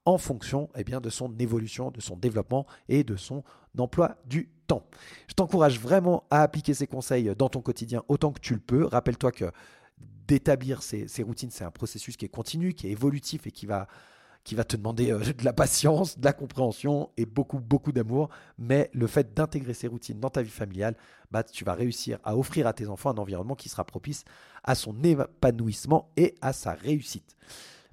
en 0.05 0.19
fonction 0.19 0.69
eh 0.77 0.85
bien, 0.85 1.01
de 1.01 1.11
son 1.11 1.37
évolution, 1.39 1.91
de 1.91 2.01
son 2.01 2.17
développement 2.17 2.67
et 2.89 3.05
de 3.05 3.17
son 3.17 3.43
emploi 3.79 4.17
du 4.25 4.51
temps. 4.67 4.85
Je 5.29 5.35
t'encourage 5.35 5.79
vraiment 5.79 6.25
à 6.31 6.43
appliquer 6.43 6.75
ces 6.75 6.87
conseils 6.87 7.33
dans 7.37 7.49
ton 7.49 7.61
quotidien 7.61 8.03
autant 8.09 8.33
que 8.33 8.41
tu 8.41 8.55
le 8.55 8.61
peux. 8.61 8.85
Rappelle-toi 8.87 9.33
que 9.33 9.51
d'établir 10.27 10.83
ces, 10.83 11.09
ces 11.09 11.23
routines, 11.23 11.51
c'est 11.51 11.65
un 11.65 11.71
processus 11.71 12.17
qui 12.17 12.25
est 12.25 12.29
continu, 12.29 12.73
qui 12.73 12.87
est 12.87 12.91
évolutif 12.91 13.47
et 13.47 13.51
qui 13.51 13.67
va 13.67 13.89
qui 14.45 14.55
va 14.55 14.65
te 14.65 14.77
demander 14.77 15.11
euh, 15.11 15.19
de 15.19 15.45
la 15.45 15.53
patience, 15.53 16.19
de 16.19 16.25
la 16.25 16.33
compréhension 16.33 17.11
et 17.17 17.27
beaucoup, 17.27 17.59
beaucoup 17.59 17.93
d'amour. 17.93 18.31
Mais 18.59 18.91
le 18.95 19.07
fait 19.07 19.35
d'intégrer 19.35 19.75
ces 19.75 19.87
routines 19.87 20.19
dans 20.19 20.31
ta 20.31 20.43
vie 20.43 20.51
familiale, 20.51 20.97
bah, 21.31 21.43
tu 21.43 21.65
vas 21.65 21.75
réussir 21.75 22.19
à 22.25 22.37
offrir 22.37 22.67
à 22.67 22.73
tes 22.73 22.89
enfants 22.89 23.11
un 23.11 23.19
environnement 23.19 23.55
qui 23.55 23.69
sera 23.69 23.85
propice 23.85 24.25
à 24.65 24.75
son 24.75 25.03
épanouissement 25.03 26.11
et 26.17 26.35
à 26.41 26.53
sa 26.53 26.73
réussite. 26.73 27.37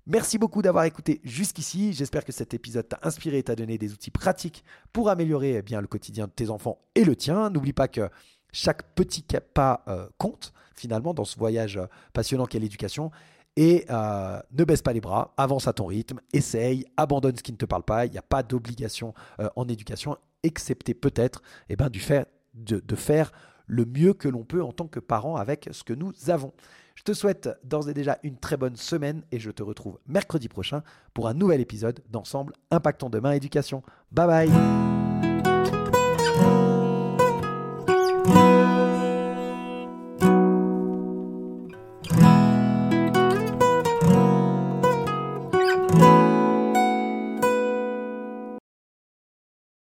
Merci 0.09 0.37
beaucoup 0.37 0.61
d'avoir 0.61 0.85
écouté 0.85 1.19
jusqu'ici. 1.25 1.91
J'espère 1.91 2.23
que 2.23 2.31
cet 2.31 2.53
épisode 2.53 2.87
t'a 2.87 2.97
inspiré 3.03 3.39
et 3.39 3.43
t'a 3.43 3.57
donné 3.57 3.77
des 3.77 3.91
outils 3.91 4.09
pratiques 4.09 4.63
pour 4.93 5.09
améliorer 5.09 5.55
eh 5.55 5.61
bien, 5.61 5.81
le 5.81 5.87
quotidien 5.87 6.27
de 6.27 6.31
tes 6.31 6.49
enfants 6.49 6.79
et 6.95 7.03
le 7.03 7.13
tien. 7.13 7.49
N'oublie 7.49 7.73
pas 7.73 7.89
que 7.89 8.09
chaque 8.53 8.83
petit 8.95 9.25
pas 9.53 9.83
euh, 9.89 10.07
compte 10.17 10.53
finalement 10.75 11.13
dans 11.13 11.25
ce 11.25 11.37
voyage 11.37 11.75
euh, 11.75 11.87
passionnant 12.13 12.45
qu'est 12.45 12.59
l'éducation. 12.59 13.11
Et 13.57 13.85
euh, 13.89 14.39
ne 14.53 14.63
baisse 14.63 14.81
pas 14.81 14.93
les 14.93 15.01
bras, 15.01 15.33
avance 15.35 15.67
à 15.67 15.73
ton 15.73 15.87
rythme, 15.87 16.21
essaye, 16.31 16.85
abandonne 16.95 17.35
ce 17.35 17.43
qui 17.43 17.51
ne 17.51 17.57
te 17.57 17.65
parle 17.65 17.83
pas. 17.83 18.05
Il 18.05 18.13
n'y 18.13 18.17
a 18.17 18.21
pas 18.21 18.43
d'obligation 18.43 19.13
en 19.57 19.67
éducation, 19.67 20.15
excepté 20.41 20.93
peut-être 20.93 21.41
eh 21.67 21.75
ben, 21.75 21.89
du 21.89 21.99
fait 21.99 22.29
de, 22.53 22.79
de 22.79 22.95
faire 22.95 23.33
le 23.65 23.83
mieux 23.83 24.13
que 24.13 24.29
l'on 24.29 24.45
peut 24.45 24.63
en 24.63 24.71
tant 24.71 24.87
que 24.87 25.01
parent 25.01 25.35
avec 25.35 25.67
ce 25.71 25.83
que 25.83 25.93
nous 25.93 26.13
avons. 26.29 26.53
Je 26.97 27.03
te 27.03 27.13
souhaite 27.13 27.47
d'ores 27.63 27.89
et 27.89 27.93
déjà 27.93 28.17
une 28.23 28.37
très 28.37 28.57
bonne 28.57 28.75
semaine 28.75 29.21
et 29.31 29.39
je 29.39 29.51
te 29.51 29.61
retrouve 29.61 29.99
mercredi 30.07 30.49
prochain 30.49 30.81
pour 31.13 31.27
un 31.27 31.35
nouvel 31.35 31.61
épisode 31.61 32.01
d'Ensemble 32.09 32.53
Impactons 32.71 33.11
Demain 33.11 33.33
Éducation. 33.33 33.83
Bye 34.11 34.47
bye 34.47 35.06